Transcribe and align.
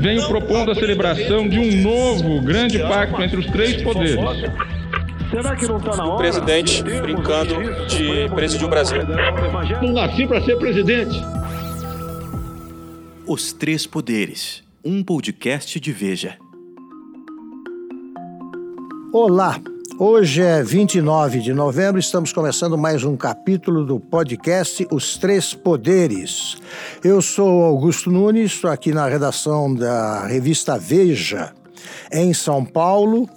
venho 0.00 0.26
propondo 0.26 0.70
a 0.70 0.74
celebração 0.74 1.46
de 1.46 1.58
um 1.58 1.82
novo 1.82 2.40
grande 2.40 2.78
pacto 2.78 3.22
entre 3.22 3.38
os 3.38 3.46
três 3.46 3.82
poderes. 3.82 4.16
Será 5.30 5.54
que 5.54 5.66
não 5.66 5.76
está 5.76 5.96
na 5.96 6.04
hora? 6.04 6.14
O 6.14 6.16
presidente 6.16 6.82
brincando 6.82 7.54
de 7.86 8.28
presidir 8.34 8.66
o 8.66 8.70
Brasil. 8.70 8.98
Não 9.82 9.92
nasci 9.92 10.26
para 10.26 10.40
ser 10.42 10.56
presidente. 10.56 11.20
Os 13.26 13.52
Três 13.52 13.86
Poderes, 13.86 14.64
um 14.84 15.04
podcast 15.04 15.78
de 15.78 15.92
Veja. 15.92 16.36
Olá, 19.12 19.60
hoje 20.02 20.40
é 20.40 20.62
29 20.62 21.40
de 21.40 21.52
novembro, 21.52 22.00
estamos 22.00 22.32
começando 22.32 22.78
mais 22.78 23.04
um 23.04 23.18
capítulo 23.18 23.84
do 23.84 24.00
podcast 24.00 24.88
Os 24.90 25.18
Três 25.18 25.52
Poderes. 25.52 26.56
Eu 27.04 27.20
sou 27.20 27.64
Augusto 27.64 28.10
Nunes, 28.10 28.52
estou 28.52 28.70
aqui 28.70 28.92
na 28.92 29.06
redação 29.06 29.74
da 29.74 30.26
revista 30.26 30.78
Veja, 30.78 31.52
em 32.10 32.32
São 32.32 32.64
Paulo, 32.64 33.28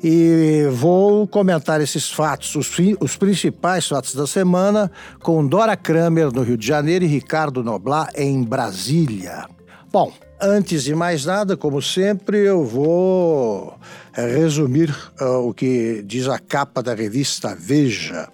e 0.00 0.68
vou 0.70 1.26
comentar 1.26 1.80
esses 1.80 2.08
fatos, 2.08 2.54
os, 2.54 2.70
os, 3.00 3.16
principais 3.16 3.88
fatos 3.88 4.14
da 4.14 4.28
semana, 4.28 4.88
com 5.20 5.44
Dora 5.44 5.76
Kramer 5.76 6.32
no 6.32 6.42
Rio 6.42 6.56
de 6.56 6.68
Janeiro 6.68 7.04
e 7.04 7.08
Ricardo 7.08 7.64
Noblar 7.64 8.10
em 8.14 8.44
Brasília. 8.44 9.46
Bom, 9.90 10.12
antes 10.40 10.84
de 10.84 10.94
mais 10.94 11.24
nada, 11.24 11.56
como 11.56 11.82
sempre, 11.82 12.38
eu 12.38 12.64
vou 12.64 13.74
resumir 14.22 14.94
uh, 15.20 15.48
o 15.48 15.52
que 15.52 16.02
diz 16.04 16.28
a 16.28 16.38
capa 16.38 16.82
da 16.82 16.94
revista 16.94 17.56
Veja. 17.58 18.28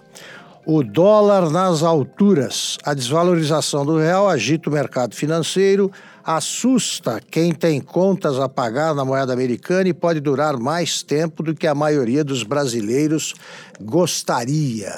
O 0.65 0.81
dólar 0.81 1.49
nas 1.49 1.83
alturas. 1.83 2.77
A 2.85 2.93
desvalorização 2.93 3.85
do 3.85 3.97
real 3.97 4.29
agita 4.29 4.69
o 4.69 4.73
mercado 4.73 5.13
financeiro, 5.13 5.91
assusta 6.23 7.19
quem 7.29 7.53
tem 7.53 7.81
contas 7.81 8.39
a 8.39 8.47
pagar 8.47 8.95
na 8.95 9.03
moeda 9.03 9.33
americana 9.33 9.89
e 9.89 9.93
pode 9.93 10.21
durar 10.21 10.57
mais 10.57 11.03
tempo 11.03 11.43
do 11.43 11.53
que 11.53 11.67
a 11.67 11.75
maioria 11.75 12.23
dos 12.23 12.43
brasileiros 12.43 13.33
gostaria. 13.81 14.93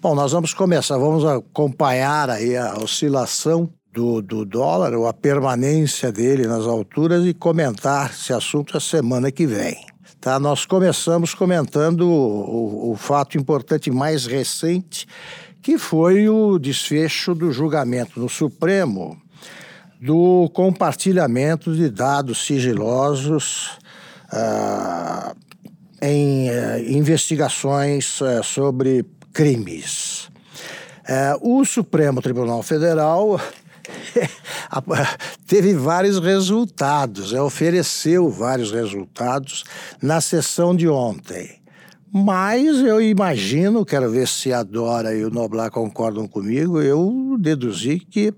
Bom, 0.00 0.16
nós 0.16 0.32
vamos 0.32 0.52
começar, 0.52 0.98
vamos 0.98 1.24
acompanhar 1.24 2.28
aí 2.28 2.56
a 2.56 2.74
oscilação 2.78 3.70
do, 3.92 4.22
do 4.22 4.44
dólar, 4.44 4.94
ou 4.94 5.06
a 5.06 5.12
permanência 5.12 6.12
dele 6.12 6.46
nas 6.46 6.66
alturas 6.66 7.24
e 7.24 7.34
comentar 7.34 8.10
esse 8.10 8.32
assunto 8.32 8.76
a 8.76 8.80
semana 8.80 9.30
que 9.30 9.46
vem. 9.46 9.76
Tá? 10.20 10.38
Nós 10.38 10.66
começamos 10.66 11.34
comentando 11.34 12.02
o, 12.02 12.90
o, 12.90 12.92
o 12.92 12.96
fato 12.96 13.38
importante 13.38 13.90
mais 13.90 14.26
recente, 14.26 15.06
que 15.62 15.78
foi 15.78 16.28
o 16.28 16.58
desfecho 16.58 17.34
do 17.34 17.52
julgamento 17.52 18.18
no 18.20 18.28
Supremo 18.28 19.20
do 20.00 20.48
compartilhamento 20.54 21.74
de 21.74 21.90
dados 21.90 22.46
sigilosos 22.46 23.78
uh, 24.32 25.36
em 26.00 26.48
uh, 26.50 26.78
investigações 26.88 28.20
uh, 28.20 28.42
sobre 28.44 29.04
crimes. 29.32 30.30
o 31.40 31.64
Supremo 31.64 32.20
Tribunal 32.20 32.62
Federal 32.62 33.40
teve 35.46 35.74
vários 35.74 36.18
resultados, 36.18 37.32
é, 37.32 37.40
ofereceu 37.40 38.28
vários 38.28 38.70
resultados 38.70 39.64
na 40.00 40.20
sessão 40.20 40.74
de 40.74 40.88
ontem. 40.88 41.58
Mas 42.10 42.78
eu 42.78 43.02
imagino, 43.02 43.84
quero 43.84 44.10
ver 44.10 44.26
se 44.26 44.52
a 44.52 44.62
Dora 44.62 45.14
e 45.14 45.24
o 45.24 45.30
Noblar 45.30 45.70
concordam 45.70 46.26
comigo, 46.26 46.80
eu 46.80 47.36
deduzi 47.38 47.98
que 47.98 48.32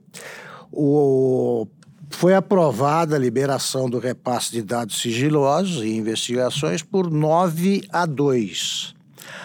o, 0.72 1.66
foi 2.10 2.34
aprovada 2.34 3.14
a 3.14 3.18
liberação 3.18 3.88
do 3.88 3.98
repasse 3.98 4.50
de 4.50 4.62
dados 4.62 5.00
sigilosos 5.00 5.84
e 5.84 5.96
investigações 5.96 6.82
por 6.82 7.10
9 7.10 7.82
a 7.92 8.04
2. 8.04 8.94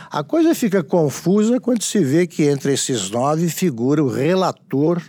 A 0.10 0.24
coisa 0.24 0.56
fica 0.56 0.84
confusa 0.84 1.60
quando 1.60 1.84
se 1.84 2.00
vê 2.00 2.26
que 2.26 2.44
entre 2.44 2.74
esses 2.74 3.10
nove 3.10 3.50
figura 3.50 4.04
o 4.04 4.10
relator 4.10 5.02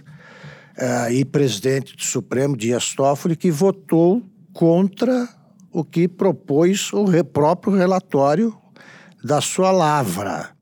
uh, 0.78 1.10
e 1.10 1.24
presidente 1.24 1.96
do 1.96 2.02
Supremo, 2.02 2.56
Dias 2.56 2.94
Toffoli, 2.94 3.36
que 3.36 3.50
votou 3.50 4.22
contra 4.52 5.28
o 5.72 5.84
que 5.84 6.08
propôs 6.08 6.90
o 6.92 7.06
próprio 7.24 7.74
relatório 7.74 8.56
da 9.22 9.40
sua 9.40 9.70
lavra. 9.70 10.56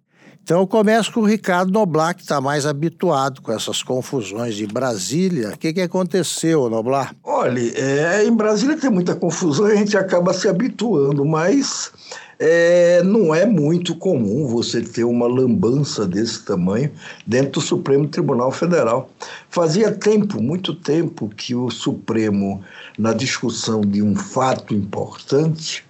Então 0.45 0.61
eu 0.61 0.67
começo 0.67 1.11
com 1.11 1.21
o 1.21 1.25
Ricardo 1.25 1.73
Noblar, 1.73 2.15
que 2.15 2.21
está 2.21 2.39
mais 2.39 2.67
habituado 2.67 3.41
com 3.41 3.51
essas 3.51 3.83
confusões 3.83 4.55
de 4.55 4.67
Brasília. 4.67 5.53
O 5.55 5.59
que, 5.59 5.73
que 5.73 5.81
aconteceu, 5.81 6.69
Noblar? 6.69 7.15
Olha, 7.25 7.61
é, 7.81 8.27
em 8.27 8.37
Brasília 8.37 8.77
tem 8.77 8.91
muita 8.91 9.15
confusão 9.15 9.65
a 9.65 9.75
gente 9.75 9.97
acaba 9.97 10.35
se 10.35 10.47
habituando, 10.47 11.25
mas 11.25 11.91
é, 12.39 13.03
não 13.03 13.35
é 13.35 13.47
muito 13.47 13.95
comum 13.95 14.47
você 14.47 14.81
ter 14.81 15.05
uma 15.05 15.27
lambança 15.27 16.07
desse 16.07 16.45
tamanho 16.45 16.91
dentro 17.27 17.53
do 17.53 17.61
Supremo 17.61 18.09
Tribunal 18.09 18.51
Federal. 18.51 19.11
Fazia 19.51 19.93
tempo, 19.93 20.43
muito 20.43 20.75
tempo, 20.75 21.29
que 21.29 21.55
o 21.55 21.71
Supremo, 21.71 22.63
na 22.99 23.13
discussão 23.13 23.81
de 23.81 24.03
um 24.03 24.17
fato 24.17 24.75
importante, 24.75 25.85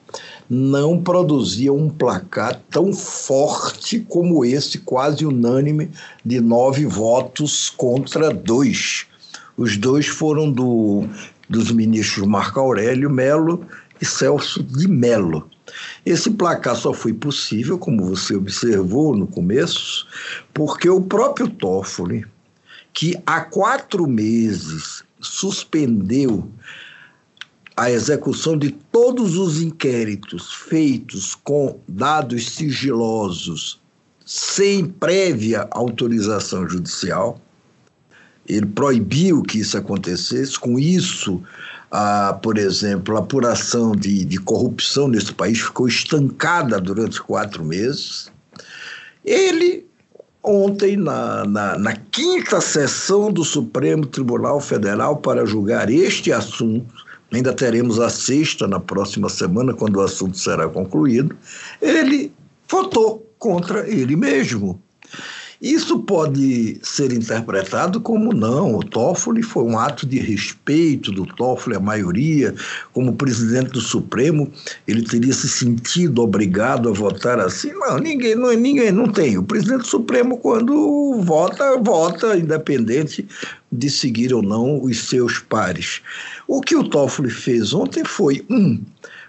não 0.49 1.03
produzia 1.03 1.73
um 1.73 1.89
placar 1.89 2.61
tão 2.71 2.93
forte 2.93 4.01
como 4.01 4.45
esse, 4.45 4.79
quase 4.79 5.25
unânime, 5.25 5.91
de 6.25 6.41
nove 6.41 6.87
votos 6.87 7.71
contra 7.71 8.33
dois. 8.33 9.07
Os 9.57 9.77
dois 9.77 10.07
foram 10.07 10.51
do, 10.51 11.05
dos 11.49 11.71
ministros 11.71 12.27
Marco 12.27 12.61
Aurélio 12.61 13.09
Melo 13.09 13.65
e 14.01 14.05
Celso 14.05 14.63
de 14.63 14.87
Mello. 14.87 15.49
Esse 16.05 16.31
placar 16.31 16.77
só 16.77 16.93
foi 16.93 17.13
possível, 17.13 17.79
como 17.79 18.05
você 18.05 18.35
observou 18.37 19.17
no 19.17 19.27
começo, 19.27 20.07
porque 20.53 20.89
o 20.89 21.01
próprio 21.01 21.49
Toffoli, 21.49 22.25
que 22.93 23.17
há 23.27 23.41
quatro 23.41 24.07
meses 24.07 25.03
suspendeu 25.21 26.51
a 27.77 27.91
execução 27.91 28.57
de 28.57 28.71
todos 28.71 29.37
os 29.37 29.61
inquéritos 29.61 30.53
feitos 30.53 31.35
com 31.35 31.81
dados 31.89 32.51
sigilosos 32.51 33.81
sem 34.25 34.87
prévia 34.87 35.69
autorização 35.71 36.69
judicial. 36.69 37.41
Ele 38.47 38.67
proibiu 38.67 39.43
que 39.43 39.59
isso 39.59 39.77
acontecesse. 39.77 40.59
Com 40.59 40.79
isso, 40.79 41.43
por 42.43 42.59
exemplo, 42.59 43.17
a 43.17 43.21
apuração 43.21 43.93
de, 43.93 44.25
de 44.25 44.39
corrupção 44.39 45.07
nesse 45.07 45.33
país 45.33 45.61
ficou 45.61 45.87
estancada 45.87 46.81
durante 46.81 47.23
quatro 47.23 47.65
meses. 47.65 48.33
Ele, 49.25 49.87
ontem, 50.43 50.97
na, 50.97 51.45
na, 51.45 51.79
na 51.79 51.97
quinta 51.97 52.61
sessão 52.61 53.33
do 53.33 53.45
Supremo 53.45 54.05
Tribunal 54.07 54.61
Federal 54.61 55.19
para 55.19 55.47
julgar 55.47 55.89
este 55.89 56.33
assunto, 56.33 56.93
ainda 57.33 57.53
teremos 57.53 58.01
a 58.01 58.11
sexta 58.11 58.67
na 58.67 58.81
próxima 58.81 59.29
semana, 59.29 59.73
quando 59.73 59.97
o 59.97 60.03
assunto 60.03 60.37
será 60.37 60.69
concluído, 60.69 61.37
ele 61.81 62.33
votou 62.69 63.25
contra 63.39 63.89
ele 63.89 64.17
mesmo. 64.17 64.83
Isso 65.61 66.01
pode 66.01 66.79
ser 66.83 67.13
interpretado 67.13 68.01
como 68.01 68.33
não. 68.33 68.77
O 68.77 68.85
Toffoli 68.85 69.43
foi 69.43 69.65
um 69.65 69.79
ato 69.79 70.07
de 70.07 70.19
respeito 70.19 71.13
do 71.13 71.25
Toffoli 71.25 71.77
à 71.77 71.81
maioria. 71.81 72.55
Como 72.93 73.15
presidente 73.15 73.71
do 73.71 73.81
Supremo, 73.81 74.51
ele 74.87 75.03
teria 75.03 75.33
se 75.33 75.49
sentido 75.49 76.23
obrigado 76.23 76.89
a 76.89 76.93
votar 76.93 77.39
assim? 77.39 77.73
Não, 77.73 77.99
ninguém 77.99 78.35
não, 78.35 78.53
ninguém 78.53 78.93
não 78.93 79.11
tem. 79.11 79.39
O 79.39 79.43
presidente 79.43 79.83
do 79.83 79.87
Supremo, 79.87 80.39
quando 80.39 81.21
vota, 81.23 81.77
vota 81.79 82.37
independente 82.37 83.27
de 83.71 83.91
seguir 83.91 84.35
ou 84.35 84.43
não 84.43 84.83
os 84.83 85.09
seus 85.09 85.39
pares. 85.39 86.01
O 86.47 86.61
que 86.61 86.77
o 86.77 86.85
Toffoli 86.85 87.31
fez 87.31 87.73
ontem 87.73 88.05
foi 88.05 88.45
um 88.51 88.81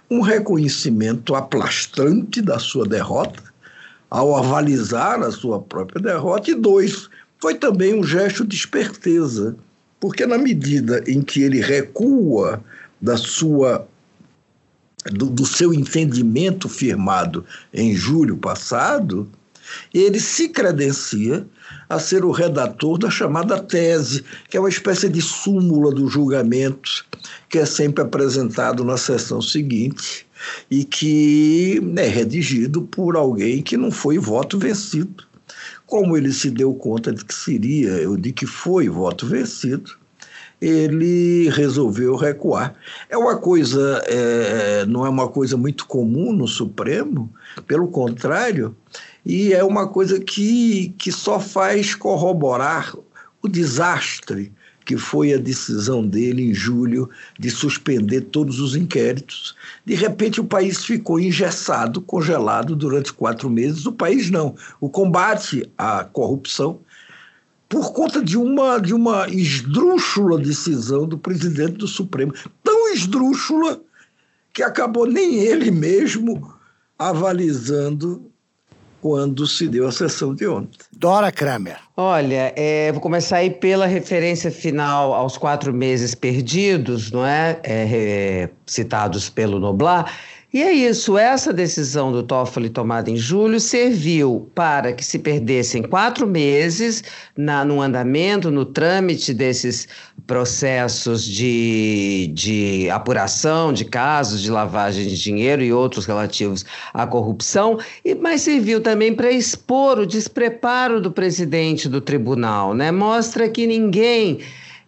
um 0.10 0.22
reconhecimento 0.22 1.34
aplastrante 1.34 2.40
da 2.40 2.60
sua 2.60 2.88
derrota 2.88 3.42
ao 4.16 4.34
avalizar 4.34 5.22
a 5.22 5.30
sua 5.30 5.60
própria 5.60 6.02
derrota, 6.02 6.50
e 6.50 6.56
dois, 6.56 7.10
foi 7.38 7.54
também 7.56 7.94
um 7.94 8.02
gesto 8.02 8.48
de 8.48 8.56
esperteza, 8.56 9.58
porque 10.00 10.26
na 10.26 10.38
medida 10.38 11.04
em 11.06 11.22
que 11.22 11.44
ele 11.44 11.60
recua 11.60 12.64
da 13.02 13.18
sua 13.18 13.86
do, 15.12 15.26
do 15.26 15.46
seu 15.46 15.74
entendimento 15.74 16.70
firmado 16.70 17.46
em 17.74 17.94
julho 17.94 18.38
passado, 18.38 19.30
ele 19.94 20.20
se 20.20 20.48
credencia 20.48 21.46
a 21.90 22.00
ser 22.00 22.24
o 22.24 22.32
redator 22.32 22.98
da 22.98 23.10
chamada 23.10 23.62
tese, 23.62 24.24
que 24.50 24.56
é 24.56 24.60
uma 24.62 24.70
espécie 24.70 25.10
de 25.10 25.22
súmula 25.22 25.94
do 25.94 26.08
julgamento 26.08 27.06
que 27.50 27.58
é 27.58 27.66
sempre 27.66 28.02
apresentado 28.02 28.86
na 28.86 28.96
sessão 28.96 29.42
seguinte 29.42 30.26
e 30.70 30.84
que 30.84 31.82
é 31.98 32.08
redigido 32.08 32.82
por 32.84 33.16
alguém 33.16 33.62
que 33.62 33.78
não 33.78 33.92
foi 33.92 34.18
voto 34.18 34.58
vencido. 34.58 35.24
Como 35.86 36.18
ele 36.18 36.32
se 36.32 36.50
deu 36.50 36.74
conta 36.74 37.12
de 37.12 37.24
que 37.24 37.34
seria, 37.34 38.08
de 38.18 38.32
que 38.32 38.46
foi 38.46 38.90
voto 38.90 39.28
vencido, 39.28 39.92
ele 40.60 41.50
resolveu 41.50 42.16
recuar. 42.16 42.74
É 43.10 43.18
uma 43.18 43.38
coisa, 43.38 44.02
é, 44.06 44.86
não 44.86 45.06
é 45.06 45.10
uma 45.10 45.28
coisa 45.28 45.56
muito 45.58 45.86
comum 45.86 46.34
no 46.34 46.48
Supremo, 46.48 47.32
pelo 47.68 47.88
contrário, 47.88 48.76
e 49.26 49.54
é 49.54 49.64
uma 49.64 49.88
coisa 49.88 50.20
que, 50.20 50.94
que 50.98 51.12
só 51.12 51.40
faz 51.40 51.94
corroborar 51.94 52.96
o 53.42 53.48
desastre 53.48 54.52
que 54.86 54.96
foi 54.96 55.34
a 55.34 55.38
decisão 55.38 56.06
dele 56.06 56.44
em 56.44 56.54
julho 56.54 57.10
de 57.40 57.50
suspender 57.50 58.22
todos 58.22 58.60
os 58.60 58.76
inquéritos. 58.76 59.56
De 59.84 59.96
repente, 59.96 60.40
o 60.40 60.46
país 60.46 60.86
ficou 60.86 61.20
engessado, 61.20 62.00
congelado 62.00 62.76
durante 62.76 63.12
quatro 63.12 63.50
meses. 63.50 63.86
O 63.88 63.92
país 63.92 64.30
não. 64.30 64.56
O 64.80 64.88
combate 64.88 65.68
à 65.76 66.04
corrupção 66.04 66.80
por 67.68 67.92
conta 67.94 68.24
de 68.24 68.38
uma, 68.38 68.78
de 68.78 68.94
uma 68.94 69.28
esdrúxula 69.28 70.38
decisão 70.38 71.08
do 71.08 71.18
presidente 71.18 71.74
do 71.74 71.88
Supremo. 71.88 72.34
Tão 72.64 72.94
esdrúxula 72.94 73.82
que 74.54 74.62
acabou 74.62 75.08
nem 75.08 75.40
ele 75.40 75.72
mesmo 75.72 76.54
avalizando 76.98 78.32
quando 79.06 79.46
se 79.46 79.68
deu 79.68 79.88
a 79.88 79.92
sessão 79.92 80.34
de 80.34 80.48
ontem. 80.48 80.80
Dora 80.92 81.32
Kramer. 81.32 81.78
Olha, 81.96 82.52
é, 82.56 82.92
vou 82.92 83.00
começar 83.00 83.38
aí 83.38 83.52
pela 83.52 83.86
referência 83.86 84.50
final 84.50 85.14
aos 85.14 85.38
quatro 85.38 85.72
meses 85.72 86.16
perdidos, 86.16 87.12
não 87.12 87.24
é? 87.24 87.60
é, 87.62 87.84
é 87.84 88.50
citados 88.66 89.30
pelo 89.30 89.60
Noblar. 89.60 90.12
E 90.56 90.64
é 90.64 90.72
isso, 90.72 91.18
essa 91.18 91.52
decisão 91.52 92.14
do 92.14 92.24
Toffoli 92.24 92.70
tomada 92.70 93.12
em 93.12 93.18
julho 93.18 93.60
serviu 93.60 94.50
para 94.56 94.94
que 94.94 95.04
se 95.04 95.20
perdessem 95.20 95.84
quatro 95.84 96.26
meses 96.26 97.04
na, 97.36 97.66
no 97.66 97.82
andamento, 97.82 98.50
no 98.50 98.64
trâmite 98.64 99.34
desses 99.34 99.86
processos 100.26 101.26
de, 101.26 102.32
de 102.34 102.90
apuração 102.90 103.74
de 103.74 103.84
casos 103.84 104.42
de 104.42 104.50
lavagem 104.50 105.06
de 105.06 105.22
dinheiro 105.22 105.62
e 105.62 105.74
outros 105.74 106.06
relativos 106.06 106.64
à 106.94 107.06
corrupção, 107.06 107.78
e, 108.06 108.16
mas 108.16 108.40
serviu 108.40 108.80
também 108.80 109.14
para 109.14 109.30
expor 109.30 110.00
o 110.00 110.08
despreparo 110.08 111.02
do 111.02 111.12
presidente 111.12 111.90
do 111.90 112.00
tribunal, 112.00 112.74
né? 112.74 112.94
Mostra 112.94 113.50
que 113.50 113.68
ninguém 113.68 114.40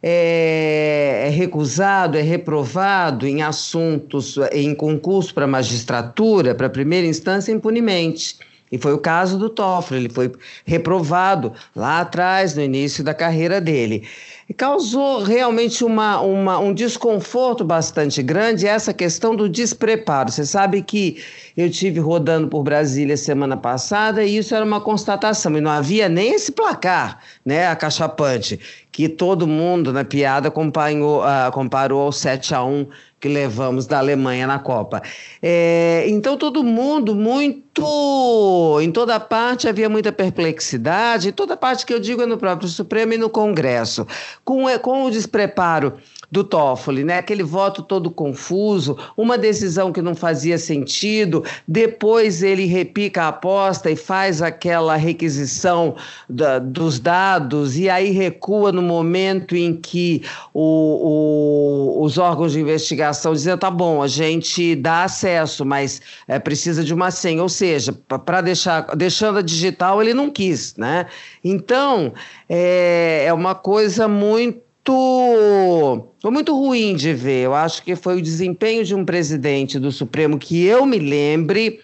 é, 0.01 1.25
é 1.27 1.29
recusado, 1.29 2.17
é 2.17 2.21
reprovado 2.21 3.27
em 3.27 3.41
assuntos, 3.41 4.37
em 4.51 4.73
concurso 4.75 5.33
para 5.33 5.47
magistratura, 5.47 6.53
para 6.53 6.69
primeira 6.69 7.07
instância, 7.07 7.51
impunemente. 7.51 8.37
E 8.71 8.77
foi 8.77 8.93
o 8.93 8.97
caso 8.97 9.37
do 9.37 9.49
Toffoli, 9.49 10.01
ele 10.01 10.09
foi 10.09 10.31
reprovado 10.65 11.53
lá 11.73 12.01
atrás, 12.01 12.53
no 12.53 12.61
início 12.61 13.01
da 13.03 13.13
carreira 13.13 13.61
dele. 13.61 14.05
E 14.49 14.53
causou 14.53 15.23
realmente 15.23 15.83
uma, 15.83 16.19
uma, 16.19 16.59
um 16.59 16.73
desconforto 16.73 17.63
bastante 17.63 18.21
grande 18.21 18.67
essa 18.67 18.93
questão 18.93 19.35
do 19.35 19.47
despreparo. 19.47 20.31
Você 20.31 20.45
sabe 20.45 20.81
que 20.81 21.23
eu 21.57 21.71
tive 21.71 21.99
rodando 21.99 22.47
por 22.47 22.61
Brasília 22.61 23.17
semana 23.17 23.57
passada 23.57 24.23
e 24.23 24.37
isso 24.37 24.53
era 24.53 24.63
uma 24.63 24.79
constatação. 24.79 25.57
E 25.57 25.61
não 25.61 25.71
havia 25.71 26.07
nem 26.07 26.35
esse 26.35 26.51
placar, 26.51 27.19
né, 27.43 27.67
acachapante, 27.67 28.59
que 28.91 29.09
todo 29.09 29.47
mundo 29.47 29.91
na 29.91 30.05
piada 30.05 30.49
acompanhou, 30.49 31.23
uh, 31.23 31.51
comparou 31.51 32.03
ao 32.03 32.11
7 32.11 32.53
a 32.53 32.63
1 32.63 32.85
que 33.19 33.27
levamos 33.27 33.87
da 33.87 33.97
Alemanha 33.97 34.45
na 34.45 34.59
Copa. 34.59 35.01
É, 35.41 36.05
então, 36.07 36.37
todo 36.37 36.63
mundo 36.63 37.15
muito. 37.15 38.79
Em 38.79 38.91
toda 38.91 39.19
parte 39.19 39.67
havia 39.67 39.89
muita 39.89 40.11
perplexidade, 40.11 41.29
em 41.29 41.31
toda 41.31 41.57
parte 41.57 41.85
que 41.85 41.93
eu 41.93 41.99
digo 41.99 42.21
é 42.21 42.27
no 42.27 42.37
próprio 42.37 42.69
Supremo 42.69 43.13
e 43.13 43.17
no 43.17 43.29
Congresso. 43.29 44.05
Com, 44.45 44.69
é, 44.69 44.77
com 44.77 45.05
o 45.05 45.09
despreparo 45.09 45.93
do 46.29 46.43
Toffoli, 46.43 47.03
né? 47.03 47.17
Aquele 47.17 47.43
voto 47.43 47.81
todo 47.81 48.11
confuso, 48.11 48.97
uma 49.15 49.37
decisão 49.37 49.93
que 49.93 50.01
não 50.01 50.13
fazia 50.13 50.57
sentido, 50.57 51.43
depois 51.67 52.43
ele 52.43 52.65
repica 52.65 53.23
a 53.23 53.27
aposta 53.29 53.89
e 53.89 53.95
faz 53.95 54.41
aquela 54.41 54.95
requisição 54.95 55.95
da, 56.29 56.59
dos 56.59 56.99
dados 56.99 57.77
e 57.77 57.89
aí 57.89 58.11
recua 58.11 58.71
no 58.71 58.81
momento 58.81 59.55
em 59.55 59.73
que 59.75 60.21
o, 60.53 61.97
o, 61.99 62.03
os 62.03 62.17
órgãos 62.17 62.51
de 62.51 62.59
investigação 62.59 63.31
dizem, 63.33 63.57
tá 63.57 63.71
bom, 63.71 64.01
a 64.01 64.07
gente 64.07 64.75
dá 64.75 65.03
acesso, 65.03 65.65
mas 65.65 66.01
é, 66.27 66.37
precisa 66.37 66.83
de 66.83 66.93
uma 66.93 67.09
senha, 67.09 67.41
ou 67.41 67.49
seja, 67.49 67.93
para 67.93 68.41
deixar, 68.41 68.81
deixando 68.95 69.39
a 69.39 69.41
digital 69.41 70.01
ele 70.01 70.13
não 70.13 70.29
quis, 70.29 70.75
né? 70.75 71.07
Então, 71.43 72.13
é, 72.49 73.23
é 73.25 73.33
uma 73.33 73.55
coisa 73.55 74.07
muito 74.07 74.66
muito, 74.87 76.07
foi 76.21 76.31
muito 76.31 76.55
ruim 76.55 76.95
de 76.95 77.13
ver. 77.13 77.45
Eu 77.45 77.53
acho 77.53 77.83
que 77.83 77.95
foi 77.95 78.17
o 78.17 78.21
desempenho 78.21 78.83
de 78.83 78.95
um 78.95 79.03
presidente 79.03 79.79
do 79.79 79.91
Supremo 79.91 80.37
que 80.37 80.65
eu 80.65 80.85
me 80.85 80.99
lembre 80.99 81.79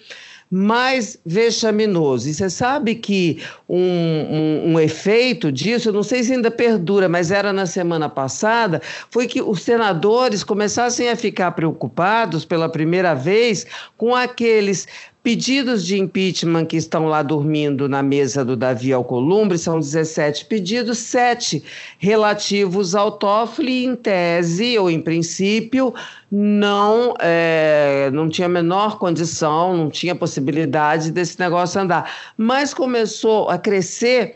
mais 0.50 1.18
vexaminoso. 1.26 2.30
E 2.30 2.34
você 2.34 2.48
sabe 2.48 2.94
que 2.94 3.42
um, 3.68 3.80
um, 3.80 4.72
um, 4.74 4.80
efeito 4.80 5.52
disso, 5.52 5.90
eu 5.90 5.94
não 5.94 6.04
sei 6.04 6.24
se 6.24 6.32
ainda 6.32 6.52
perdura, 6.52 7.10
mas 7.10 7.32
era 7.32 7.52
na 7.52 7.66
semana 7.66 8.08
passada, 8.08 8.80
foi 9.10 9.26
que 9.26 9.42
os 9.42 9.64
senadores 9.64 10.44
começassem 10.44 11.10
a 11.10 11.16
ficar 11.16 11.54
preocupados 11.54 12.46
pela 12.46 12.70
primeira 12.70 13.16
vez 13.16 13.66
com 13.98 14.16
aqueles 14.16 14.88
Pedidos 15.24 15.86
de 15.86 15.98
impeachment 15.98 16.66
que 16.66 16.75
estão 16.75 17.06
lá 17.06 17.24
dormindo 17.24 17.88
na 17.88 18.04
mesa 18.04 18.44
do 18.44 18.58
Davi 18.58 18.92
Alcolumbre 18.92 19.58
são 19.58 19.80
17 19.80 20.44
pedidos, 20.44 20.98
sete 20.98 21.64
relativos 21.98 22.94
ao 22.94 23.10
Toffoli, 23.10 23.86
em 23.86 23.96
tese 23.96 24.78
ou 24.78 24.92
em 24.92 25.00
princípio, 25.00 25.94
não, 26.30 27.14
é, 27.22 28.10
não 28.12 28.28
tinha 28.28 28.48
a 28.48 28.50
menor 28.50 29.00
condição, 29.00 29.78
não 29.78 29.90
tinha 29.90 30.14
possibilidade 30.14 31.10
desse 31.10 31.40
negócio 31.40 31.80
andar. 31.80 32.12
Mas 32.36 32.74
começou 32.74 33.50
a 33.50 33.58
crescer 33.58 34.36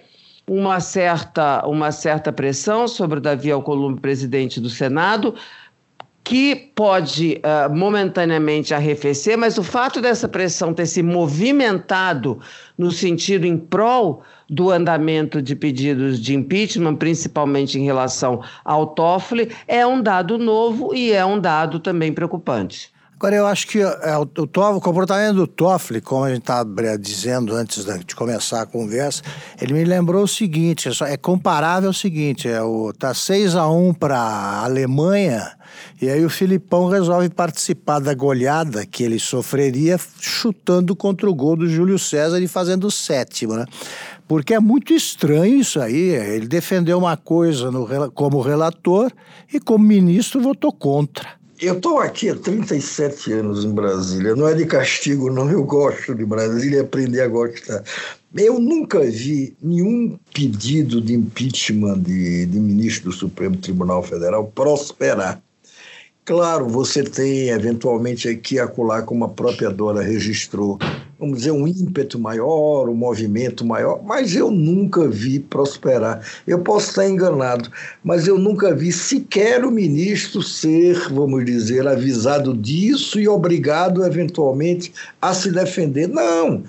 uma 0.49 0.79
certa, 0.79 1.67
uma 1.67 1.91
certa 1.91 2.31
pressão 2.31 2.87
sobre 2.87 3.17
o 3.17 3.21
Davi 3.21 3.51
Alcolumbre, 3.51 3.99
presidente 3.99 4.61
do 4.61 4.69
Senado, 4.69 5.35
que 6.27 6.53
pode 6.75 7.39
uh, 7.39 7.73
momentaneamente 7.73 8.73
arrefecer, 8.73 9.37
mas 9.37 9.57
o 9.57 9.63
fato 9.63 10.01
dessa 10.01 10.27
pressão 10.27 10.73
ter 10.73 10.85
se 10.85 11.01
movimentado 11.01 12.41
no 12.77 12.91
sentido 12.91 13.45
em 13.45 13.57
prol 13.57 14.21
do 14.49 14.69
andamento 14.69 15.41
de 15.41 15.55
pedidos 15.55 16.19
de 16.19 16.35
impeachment, 16.35 16.97
principalmente 16.97 17.79
em 17.79 17.85
relação 17.85 18.41
ao 18.65 18.87
Toffoli, 18.87 19.49
é 19.69 19.87
um 19.87 20.01
dado 20.01 20.37
novo 20.37 20.93
e 20.93 21.13
é 21.13 21.25
um 21.25 21.39
dado 21.39 21.79
também 21.79 22.11
preocupante. 22.11 22.91
Agora, 23.19 23.35
eu 23.35 23.47
acho 23.47 23.65
que 23.67 23.79
é, 23.81 24.15
o, 24.15 24.21
o, 24.21 24.79
comportamento 24.79 25.37
do 25.37 25.47
Toffoli, 25.47 25.99
como 26.01 26.23
a 26.23 26.29
gente 26.29 26.41
estava 26.41 26.69
dizendo 26.99 27.55
antes 27.55 27.83
de 27.83 28.15
começar 28.15 28.61
a 28.61 28.65
conversa, 28.67 29.23
ele 29.59 29.73
me 29.73 29.83
lembrou 29.83 30.23
o 30.23 30.27
seguinte: 30.27 30.87
é, 30.87 31.13
é 31.13 31.17
comparável 31.17 31.89
ao 31.89 31.93
seguinte: 31.93 32.47
é 32.47 32.61
o, 32.61 32.93
tá 32.93 33.15
6 33.15 33.55
a 33.55 33.67
1 33.67 33.95
para 33.95 34.19
a 34.19 34.65
Alemanha, 34.65 35.51
e 35.99 36.07
aí 36.07 36.23
o 36.23 36.29
Filipão 36.29 36.89
resolve 36.89 37.27
participar 37.29 37.97
da 37.97 38.13
goleada 38.13 38.85
que 38.85 39.03
ele 39.03 39.17
sofreria 39.17 39.99
chutando 40.21 40.95
contra 40.95 41.27
o 41.27 41.33
gol 41.33 41.55
do 41.55 41.67
Júlio 41.67 41.97
César 41.97 42.39
e 42.39 42.47
fazendo 42.47 42.85
o 42.85 42.91
sétimo, 42.91 43.55
né? 43.55 43.65
Porque 44.27 44.53
é 44.53 44.59
muito 44.59 44.93
estranho 44.93 45.59
isso 45.59 45.79
aí. 45.79 46.09
Ele 46.09 46.47
defendeu 46.47 46.99
uma 46.99 47.17
coisa 47.17 47.71
no, 47.71 48.11
como 48.11 48.41
relator 48.41 49.11
e, 49.51 49.59
como 49.59 49.83
ministro, 49.83 50.39
votou 50.39 50.71
contra. 50.71 51.37
Eu 51.59 51.77
estou 51.77 51.97
aqui 51.97 52.29
há 52.29 52.35
37 52.35 53.33
anos 53.33 53.65
em 53.65 53.71
Brasília. 53.71 54.35
Não 54.35 54.47
é 54.47 54.53
de 54.53 54.65
castigo, 54.65 55.31
não. 55.31 55.49
Eu 55.49 55.63
gosto 55.63 56.13
de 56.13 56.23
Brasília 56.23 56.77
e 56.77 56.81
aprender 56.81 57.21
a 57.21 57.27
gostar. 57.27 57.83
Eu 58.35 58.59
nunca 58.59 59.01
vi 59.01 59.55
nenhum 59.59 60.19
pedido 60.31 61.01
de 61.01 61.13
impeachment 61.13 61.99
de, 61.99 62.45
de 62.45 62.59
ministro 62.59 63.09
do 63.09 63.15
Supremo 63.15 63.57
Tribunal 63.57 64.03
Federal 64.03 64.45
prosperar. 64.53 65.41
Claro, 66.23 66.67
você 66.67 67.03
tem 67.03 67.49
eventualmente 67.49 68.29
aqui 68.29 68.55
e 68.55 68.59
acolá, 68.59 69.01
como 69.01 69.25
a 69.25 69.29
própria 69.29 69.71
Dora 69.71 70.03
registrou, 70.03 70.77
vamos 71.19 71.39
dizer, 71.39 71.51
um 71.51 71.67
ímpeto 71.67 72.19
maior, 72.19 72.87
um 72.89 72.93
movimento 72.93 73.65
maior, 73.65 74.01
mas 74.03 74.35
eu 74.35 74.51
nunca 74.51 75.07
vi 75.07 75.39
prosperar. 75.39 76.21
Eu 76.45 76.59
posso 76.59 76.89
estar 76.89 77.07
enganado, 77.07 77.71
mas 78.03 78.27
eu 78.27 78.37
nunca 78.37 78.73
vi 78.73 78.91
sequer 78.91 79.65
o 79.65 79.71
ministro 79.71 80.43
ser, 80.43 81.09
vamos 81.09 81.43
dizer, 81.45 81.87
avisado 81.87 82.55
disso 82.55 83.19
e 83.19 83.27
obrigado, 83.27 84.05
eventualmente, 84.05 84.93
a 85.21 85.33
se 85.33 85.51
defender. 85.51 86.07
Não! 86.07 86.63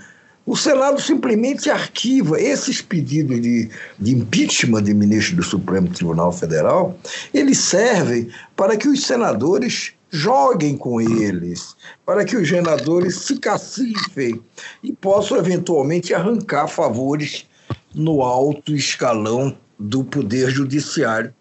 O 0.46 0.56
Senado 0.56 0.98
simplesmente 0.98 1.68
arquiva 1.68 2.40
esses 2.40 2.80
pedidos 2.80 3.38
de, 3.42 3.68
de 3.98 4.14
impeachment 4.14 4.82
de 4.82 4.94
ministro 4.94 5.36
do 5.36 5.42
Supremo 5.42 5.88
Tribunal 5.88 6.32
Federal, 6.32 6.98
eles 7.34 7.58
servem 7.58 8.30
para 8.56 8.74
que 8.74 8.88
os 8.88 9.04
senadores 9.04 9.92
joguem 10.10 10.76
com 10.76 11.00
eles, 11.00 11.76
para 12.04 12.24
que 12.24 12.36
os 12.36 12.48
senadores 12.48 13.16
se 13.16 13.38
cacifem 13.38 14.40
e 14.82 14.92
possam 14.92 15.36
eventualmente 15.36 16.14
arrancar 16.14 16.68
favores 16.68 17.46
no 17.94 18.22
alto 18.22 18.74
escalão 18.74 19.56
do 19.78 20.04
Poder 20.04 20.50
Judiciário. 20.50 21.34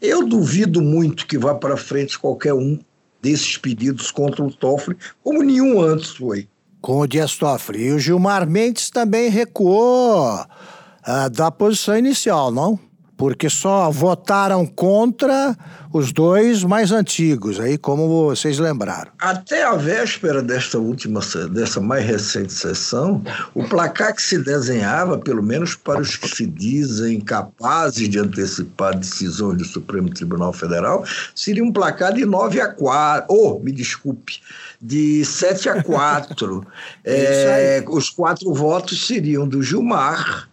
Eu 0.00 0.26
duvido 0.26 0.80
muito 0.80 1.26
que 1.26 1.38
vá 1.38 1.54
para 1.54 1.76
frente 1.76 2.18
qualquer 2.18 2.54
um 2.54 2.78
desses 3.20 3.56
pedidos 3.56 4.10
contra 4.10 4.42
o 4.42 4.52
Toffoli, 4.52 4.96
como 5.22 5.42
nenhum 5.42 5.80
antes 5.80 6.10
foi. 6.10 6.48
Com 6.80 7.00
o 7.00 7.06
Dias 7.06 7.36
Toffoli. 7.36 7.86
E 7.86 7.92
o 7.92 7.98
Gilmar 7.98 8.48
Mendes 8.48 8.90
também 8.90 9.28
recuou 9.28 10.40
uh, 10.40 11.30
da 11.30 11.50
posição 11.50 11.96
inicial, 11.96 12.50
não? 12.52 12.78
Porque 13.16 13.48
só 13.48 13.90
votaram 13.90 14.66
contra 14.66 15.56
os 15.92 16.12
dois 16.12 16.62
mais 16.62 16.92
antigos, 16.92 17.58
aí 17.58 17.78
como 17.78 18.26
vocês 18.26 18.58
lembraram. 18.58 19.10
Até 19.18 19.62
a 19.62 19.74
véspera 19.74 20.42
desta 20.42 20.78
última, 20.78 21.20
dessa 21.50 21.80
mais 21.80 22.04
recente 22.04 22.52
sessão, 22.52 23.22
o 23.54 23.64
placar 23.64 24.14
que 24.14 24.20
se 24.20 24.38
desenhava, 24.38 25.16
pelo 25.18 25.42
menos 25.42 25.74
para 25.74 26.00
os 26.00 26.16
que 26.16 26.28
se 26.28 26.46
dizem 26.46 27.18
capazes 27.20 28.08
de 28.08 28.18
antecipar 28.18 28.96
decisões 28.96 29.56
do 29.56 29.64
Supremo 29.64 30.10
Tribunal 30.10 30.52
Federal, 30.52 31.04
seria 31.34 31.64
um 31.64 31.72
placar 31.72 32.12
de 32.12 32.26
9 32.26 32.60
a 32.60 32.68
4, 32.68 33.26
ou, 33.34 33.56
oh, 33.56 33.64
me 33.64 33.72
desculpe, 33.72 34.40
de 34.80 35.24
7 35.24 35.70
a 35.70 35.82
4. 35.82 36.66
é, 37.04 37.82
os 37.88 38.10
quatro 38.10 38.52
votos 38.52 39.06
seriam 39.06 39.48
do 39.48 39.62
Gilmar, 39.62 40.48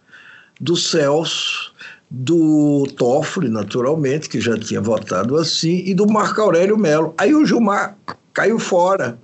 do 0.58 0.76
Celso, 0.76 1.73
do 2.16 2.84
Toffoli, 2.96 3.48
naturalmente, 3.48 4.28
que 4.28 4.40
já 4.40 4.56
tinha 4.56 4.80
votado 4.80 5.36
assim, 5.36 5.82
e 5.84 5.92
do 5.92 6.06
Marco 6.06 6.40
Aurélio 6.40 6.78
Melo. 6.78 7.12
Aí 7.18 7.34
o 7.34 7.44
Gilmar 7.44 7.98
caiu 8.32 8.58
fora. 8.58 9.18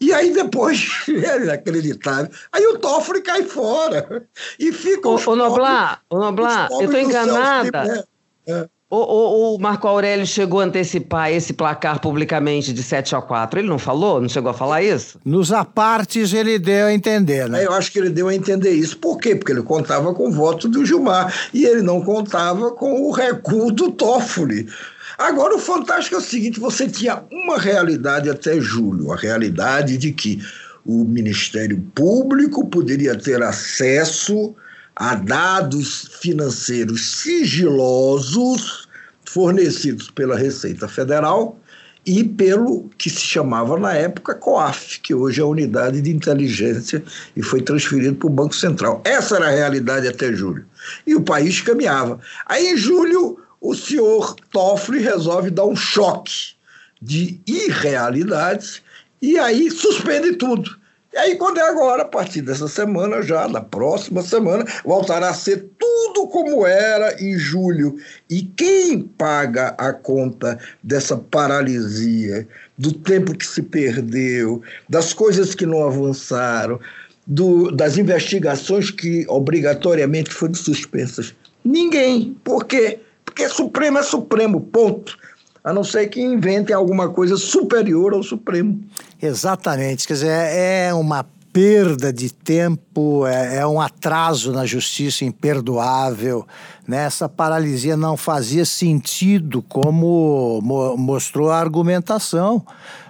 E 0.00 0.12
aí 0.12 0.32
depois, 0.32 1.04
é 1.08 1.42
inacreditável, 1.42 2.30
aí 2.50 2.66
o 2.66 2.78
Toffoli 2.78 3.20
cai 3.20 3.42
fora. 3.42 4.26
E 4.58 4.72
fica 4.72 5.08
o, 5.08 5.36
Noblar, 5.36 6.02
o 6.08 6.18
Noblar, 6.18 6.68
eu 6.72 6.84
estou 6.86 7.00
enganada. 7.00 7.84
Celso, 7.84 8.08
é. 8.46 8.68
O, 8.94 8.96
o, 8.98 9.54
o, 9.54 9.58
Marco 9.58 9.88
Aurélio 9.88 10.26
chegou 10.26 10.60
a 10.60 10.64
antecipar 10.64 11.32
esse 11.32 11.54
placar 11.54 11.98
publicamente 11.98 12.74
de 12.74 12.82
7 12.82 13.16
a 13.16 13.22
4. 13.22 13.60
Ele 13.60 13.66
não 13.66 13.78
falou? 13.78 14.20
Não 14.20 14.28
chegou 14.28 14.50
a 14.50 14.54
falar 14.54 14.82
isso? 14.82 15.18
Nos 15.24 15.50
apartes 15.50 16.34
ele 16.34 16.58
deu 16.58 16.88
a 16.88 16.92
entender, 16.92 17.48
né? 17.48 17.62
É, 17.62 17.66
eu 17.66 17.72
acho 17.72 17.90
que 17.90 17.98
ele 17.98 18.10
deu 18.10 18.28
a 18.28 18.34
entender 18.34 18.70
isso. 18.72 18.98
Por 18.98 19.16
quê? 19.16 19.34
Porque 19.34 19.50
ele 19.50 19.62
contava 19.62 20.12
com 20.12 20.28
o 20.28 20.30
voto 20.30 20.68
do 20.68 20.84
Gilmar 20.84 21.34
e 21.54 21.64
ele 21.64 21.80
não 21.80 22.02
contava 22.02 22.70
com 22.72 23.08
o 23.08 23.10
recuo 23.12 23.72
do 23.72 23.90
Toffoli. 23.92 24.68
Agora, 25.16 25.56
o 25.56 25.58
fantástico 25.58 26.16
é 26.16 26.18
o 26.18 26.20
seguinte: 26.20 26.60
você 26.60 26.86
tinha 26.86 27.24
uma 27.32 27.58
realidade 27.58 28.28
até 28.28 28.60
julho, 28.60 29.10
a 29.10 29.16
realidade 29.16 29.96
de 29.96 30.12
que 30.12 30.38
o 30.84 31.02
Ministério 31.02 31.82
Público 31.94 32.66
poderia 32.66 33.16
ter 33.16 33.42
acesso 33.42 34.54
a 35.02 35.16
dados 35.16 36.08
financeiros 36.20 37.22
sigilosos 37.22 38.86
fornecidos 39.24 40.08
pela 40.12 40.36
Receita 40.38 40.86
Federal 40.86 41.58
e 42.06 42.22
pelo 42.22 42.88
que 42.96 43.10
se 43.10 43.20
chamava 43.20 43.76
na 43.80 43.94
época 43.94 44.36
COAF, 44.36 45.00
que 45.00 45.12
hoje 45.12 45.40
é 45.40 45.42
a 45.42 45.46
Unidade 45.46 46.00
de 46.00 46.12
Inteligência 46.12 47.02
e 47.34 47.42
foi 47.42 47.60
transferido 47.60 48.14
para 48.14 48.28
o 48.28 48.30
Banco 48.30 48.54
Central. 48.54 49.02
Essa 49.04 49.38
era 49.38 49.48
a 49.48 49.50
realidade 49.50 50.06
até 50.06 50.32
julho. 50.32 50.64
E 51.04 51.16
o 51.16 51.22
país 51.22 51.60
caminhava. 51.60 52.20
Aí, 52.46 52.68
em 52.68 52.76
julho, 52.76 53.40
o 53.60 53.74
senhor 53.74 54.36
Toffoli 54.52 55.00
resolve 55.00 55.50
dar 55.50 55.66
um 55.66 55.74
choque 55.74 56.52
de 57.00 57.40
irrealidade 57.44 58.80
e 59.20 59.36
aí 59.36 59.68
suspende 59.68 60.36
tudo. 60.36 60.80
E 61.12 61.18
aí, 61.18 61.36
quando 61.36 61.58
é 61.58 61.68
agora, 61.68 62.02
a 62.02 62.06
partir 62.06 62.40
dessa 62.40 62.66
semana, 62.66 63.20
já 63.20 63.46
na 63.46 63.60
próxima 63.60 64.22
semana, 64.22 64.64
voltará 64.82 65.28
a 65.28 65.34
ser 65.34 65.68
tudo 65.78 66.26
como 66.28 66.66
era 66.66 67.22
em 67.22 67.36
julho. 67.36 67.96
E 68.30 68.42
quem 68.42 69.02
paga 69.02 69.74
a 69.76 69.92
conta 69.92 70.58
dessa 70.82 71.16
paralisia, 71.16 72.48
do 72.78 72.92
tempo 72.94 73.36
que 73.36 73.46
se 73.46 73.60
perdeu, 73.60 74.62
das 74.88 75.12
coisas 75.12 75.54
que 75.54 75.66
não 75.66 75.84
avançaram, 75.84 76.80
do, 77.26 77.70
das 77.70 77.98
investigações 77.98 78.90
que 78.90 79.26
obrigatoriamente 79.28 80.32
foram 80.32 80.54
suspensas? 80.54 81.34
Ninguém. 81.62 82.34
Por 82.42 82.64
quê? 82.64 83.00
Porque 83.22 83.48
Supremo 83.50 83.98
é 83.98 84.02
Supremo, 84.02 84.62
ponto 84.62 85.18
a 85.64 85.72
não 85.72 85.84
ser 85.84 86.08
que 86.08 86.20
inventem 86.20 86.74
alguma 86.74 87.08
coisa 87.08 87.36
superior 87.36 88.14
ao 88.14 88.22
Supremo. 88.22 88.82
Exatamente, 89.20 90.06
quer 90.06 90.14
dizer, 90.14 90.28
é 90.28 90.94
uma 90.94 91.24
perda 91.52 92.10
de 92.12 92.32
tempo, 92.32 93.26
é, 93.26 93.58
é, 93.58 93.66
um 93.66 93.80
atraso 93.80 94.52
na 94.52 94.64
justiça 94.64 95.24
imperdoável. 95.24 96.46
Né? 96.88 97.04
Essa 97.04 97.28
paralisia 97.28 97.96
não 97.96 98.16
fazia 98.16 98.64
sentido, 98.64 99.62
como 99.68 100.60
mo 100.62 100.96
mostrou 100.96 101.50
a 101.50 101.58
argumentação 101.58 102.64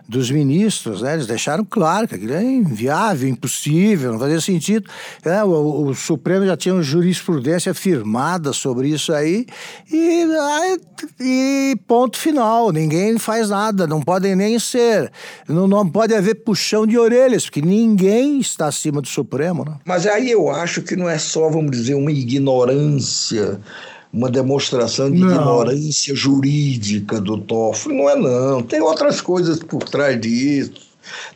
dos 0.09 0.30
ministros, 0.30 1.02
né? 1.02 1.14
Eles 1.14 1.26
deixaram 1.26 1.64
claro 1.64 2.06
que 2.09 2.14
aquilo 2.14 2.35
é 2.35 2.42
inviável, 2.42 3.28
impossível, 3.28 4.12
não 4.12 4.18
fazia 4.18 4.40
sentido. 4.40 4.88
É, 5.25 5.42
o, 5.42 5.87
o, 5.87 5.94
Supremo 5.94 6.44
já 6.44 6.56
tinha 6.56 6.75
uma 6.75 6.82
jurisprudência 6.82 7.73
firmada 7.73 8.52
sobre 8.52 8.88
isso 8.88 9.12
aí 9.12 9.47
e, 9.90 10.26
e 11.21 11.76
ponto 11.87 12.18
final. 12.18 12.71
Ninguém 12.73 13.18
faz 13.18 13.50
nada, 13.50 13.87
não 13.87 14.02
podem 14.02 14.35
nem 14.35 14.59
ser, 14.59 15.11
não, 15.49 15.66
não 15.66 15.88
pode 15.88 16.14
haver 16.14 16.37
puxão 16.37 16.87
de 16.87 16.99
orelhas, 16.99 17.44
porque 17.44 17.62
ninguém 17.62 18.40
está 18.40 18.66
acima 18.66 19.00
do 19.00 19.09
Supremo. 19.09 19.64
Né? 19.64 19.76
Mas 19.85 20.06
aí 20.06 20.30
eu 20.30 20.50
acho 20.50 20.82
que 20.82 20.97
não 20.97 21.09
é 21.09 21.18
só, 21.18 21.49
vamos 21.49 21.71
dizer, 21.71 21.94
uma 21.94 22.12
ignorância 22.12 23.61
uma 24.12 24.31
demonstração 24.31 25.11
de 25.11 25.19
não. 25.19 25.31
ignorância 25.31 26.14
jurídica 26.14 27.21
do 27.21 27.38
Toffoli. 27.38 27.97
Não 27.97 28.11
é, 28.11 28.16
não. 28.16 28.62
Tem 28.62 28.81
outras 28.81 29.21
coisas 29.21 29.59
por 29.61 29.83
trás 29.85 30.21
disso. 30.21 30.92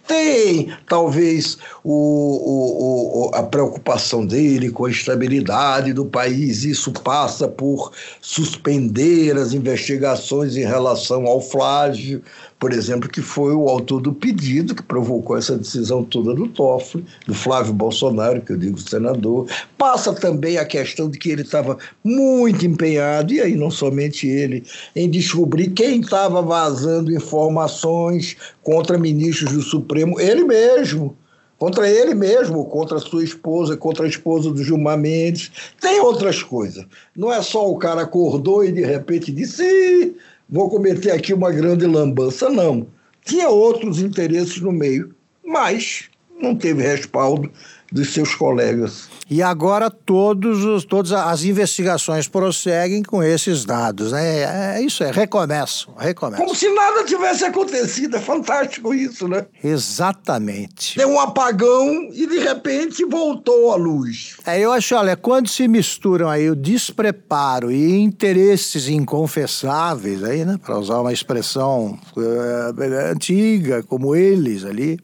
Tem, 0.07 0.73
talvez, 0.89 1.59
o, 1.83 1.93
o, 1.93 3.29
o, 3.29 3.35
a 3.35 3.43
preocupação 3.43 4.25
dele 4.25 4.71
com 4.71 4.85
a 4.85 4.91
estabilidade 4.91 5.93
do 5.93 6.05
país. 6.05 6.65
Isso 6.65 6.93
passa 6.93 7.49
por 7.49 7.93
suspender 8.21 9.37
as 9.37 9.53
investigações 9.53 10.57
em 10.57 10.65
relação 10.65 11.27
ao 11.27 11.41
flágio 11.41 12.23
por 12.59 12.73
exemplo, 12.73 13.09
que 13.09 13.21
foi 13.21 13.55
o 13.55 13.69
autor 13.69 14.01
do 14.01 14.15
pedido 14.15 14.75
que 14.75 14.83
provocou 14.83 15.37
essa 15.37 15.59
decisão 15.59 16.03
toda 16.03 16.35
do 16.35 16.49
Toffoli, 16.49 17.05
do 17.27 17.35
Flávio 17.35 17.73
Bolsonaro, 17.73 18.41
que 18.41 18.53
eu 18.53 18.57
digo 18.57 18.81
senador. 18.81 19.47
Passa 19.77 20.13
também 20.15 20.57
a 20.57 20.65
questão 20.65 21.11
de 21.11 21.19
que 21.19 21.31
ele 21.31 21.43
estava 21.43 21.77
muito 22.03 22.65
empenhado, 22.65 23.33
e 23.33 23.41
aí 23.41 23.55
não 23.55 23.71
somente 23.71 24.27
ele, 24.27 24.65
em 24.95 25.11
descobrir 25.11 25.69
quem 25.71 26.01
estava 26.01 26.41
vazando 26.41 27.15
informações 27.15 28.37
contra 28.63 28.99
ministros 28.99 29.53
do 29.53 29.63
Supremo, 29.63 30.19
ele 30.19 30.45
mesmo 30.45 31.17
contra 31.59 31.89
ele 31.89 32.15
mesmo, 32.15 32.67
contra 32.67 32.99
sua 32.99 33.25
esposa, 33.25 33.77
contra 33.77 34.05
a 34.05 34.09
esposa 34.09 34.51
do 34.51 34.63
Gilmar 34.63 34.99
Mendes. 34.99 35.51
Tem 35.81 36.01
outras 36.01 36.43
coisas. 36.43 36.85
Não 37.17 37.33
é 37.33 37.41
só 37.43 37.71
o 37.71 37.79
cara 37.79 38.03
acordou 38.03 38.65
e 38.65 38.73
de 38.73 38.85
repente 38.85 39.33
disse: 39.33 40.15
vou 40.49 40.71
cometer 40.71 41.11
aqui 41.11 41.33
uma 41.35 41.51
grande 41.51 41.87
lambança. 41.87 42.49
Não. 42.49 42.87
Tinha 43.25 43.49
outros 43.49 44.01
interesses 44.01 44.61
no 44.61 44.73
meio, 44.73 45.15
mas 45.45 46.09
não 46.41 46.55
teve 46.55 46.83
respaldo 46.83 47.51
dos 47.91 48.13
seus 48.13 48.35
colegas. 48.35 49.09
E 49.29 49.43
agora 49.43 49.91
todos 49.91 50.65
os, 50.65 50.85
todas 50.85 51.13
as 51.13 51.43
investigações 51.43 52.29
prosseguem 52.29 53.03
com 53.03 53.23
esses 53.23 53.65
dados. 53.65 54.13
Né? 54.13 54.77
É, 54.77 54.83
isso, 54.83 55.03
é 55.03 55.11
recomeço, 55.11 55.91
recomeço. 55.99 56.43
Como 56.43 56.55
se 56.55 56.69
nada 56.73 57.05
tivesse 57.05 57.45
acontecido. 57.45 58.17
É 58.17 58.21
fantástico 58.21 58.95
isso, 58.95 59.27
né? 59.27 59.47
Exatamente. 59.63 60.97
Deu 60.97 61.09
um 61.09 61.19
apagão 61.19 62.09
e 62.13 62.27
de 62.27 62.39
repente 62.39 63.05
voltou 63.05 63.73
a 63.73 63.77
luz. 63.77 64.37
É, 64.47 64.61
eu 64.61 64.73
acho, 64.73 64.95
olha, 64.95 65.17
quando 65.17 65.49
se 65.49 65.67
misturam 65.67 66.29
aí 66.29 66.49
o 66.49 66.55
despreparo 66.55 67.73
e 67.73 67.99
interesses 67.99 68.89
inconfessáveis, 68.89 70.23
aí, 70.23 70.45
né, 70.45 70.57
para 70.65 70.79
usar 70.79 71.01
uma 71.01 71.13
expressão 71.13 71.99
uh, 72.17 73.11
antiga 73.11 73.83
como 73.83 74.15
eles 74.15 74.65
ali, 74.65 74.99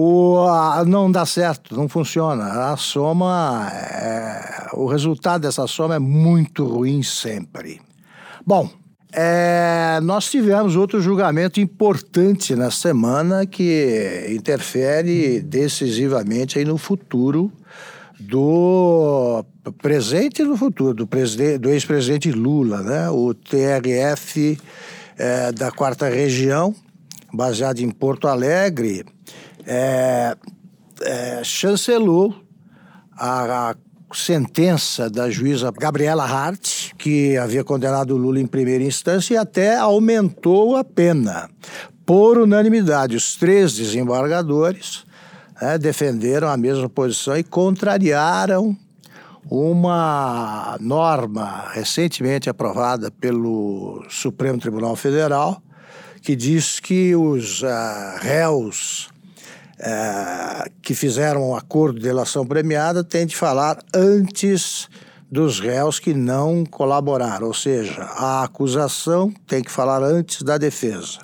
o, 0.00 0.84
não 0.86 1.10
dá 1.10 1.26
certo, 1.26 1.74
não 1.74 1.88
funciona. 1.88 2.70
A 2.70 2.76
soma, 2.76 3.68
é, 3.72 4.68
o 4.74 4.86
resultado 4.86 5.42
dessa 5.42 5.66
soma 5.66 5.96
é 5.96 5.98
muito 5.98 6.64
ruim 6.64 7.02
sempre. 7.02 7.80
Bom, 8.46 8.70
é, 9.12 9.98
nós 10.04 10.30
tivemos 10.30 10.76
outro 10.76 11.00
julgamento 11.00 11.58
importante 11.58 12.54
na 12.54 12.70
semana 12.70 13.44
que 13.44 14.28
interfere 14.30 15.40
decisivamente 15.40 16.60
aí 16.60 16.64
no 16.64 16.78
futuro 16.78 17.50
do 18.20 19.44
presente 19.82 20.42
e 20.42 20.44
no 20.44 20.56
futuro 20.56 20.94
do, 20.94 21.08
do 21.58 21.70
ex-presidente 21.70 22.30
Lula, 22.30 22.82
né? 22.82 23.10
O 23.10 23.34
TRF 23.34 24.56
é, 25.16 25.50
da 25.50 25.72
quarta 25.72 26.08
região, 26.08 26.72
baseado 27.32 27.80
em 27.80 27.90
Porto 27.90 28.28
Alegre, 28.28 29.04
é, 29.68 30.34
é, 31.02 31.44
chancelou 31.44 32.34
a, 33.12 33.70
a, 33.70 33.76
sentença 34.10 35.10
da 35.10 35.28
juíza 35.28 35.70
Gabriela 35.70 36.24
Hart, 36.24 36.94
que 36.96 37.36
havia 37.36 37.62
condenado 37.62 38.14
o 38.14 38.16
Lula 38.16 38.40
em 38.40 38.46
primeira 38.46 38.82
instância 38.82 39.34
e 39.34 39.36
até 39.36 39.76
aumentou 39.76 40.76
a 40.76 40.82
pena. 40.82 41.50
Por 42.06 42.38
unanimidade, 42.38 43.14
os 43.14 43.36
três 43.36 43.74
desembargadores 43.74 45.04
né, 45.60 45.76
defenderam 45.76 46.48
a 46.48 46.56
mesma 46.56 46.88
posição 46.88 47.36
e 47.36 47.44
contrariaram 47.44 48.74
uma 49.50 50.78
norma 50.80 51.68
recentemente 51.72 52.48
aprovada 52.48 53.10
pelo 53.10 54.02
Supremo 54.08 54.58
Tribunal 54.58 54.96
Federal 54.96 55.62
que 56.22 56.34
diz 56.36 56.80
que 56.80 57.14
os 57.14 57.62
uh, 57.62 57.66
réus 58.20 59.08
uh, 59.80 60.70
que 60.82 60.94
fizeram 60.94 61.50
um 61.50 61.56
acordo 61.56 61.98
de 61.98 62.04
delação 62.04 62.46
premiada 62.46 63.02
têm 63.04 63.26
de 63.26 63.36
falar 63.36 63.78
antes 63.94 64.88
dos 65.30 65.60
réus 65.60 65.98
que 65.98 66.14
não 66.14 66.64
colaboraram, 66.64 67.46
ou 67.46 67.54
seja, 67.54 68.02
a 68.02 68.42
acusação 68.44 69.32
tem 69.46 69.62
que 69.62 69.70
falar 69.70 70.02
antes 70.02 70.42
da 70.42 70.56
defesa. 70.56 71.18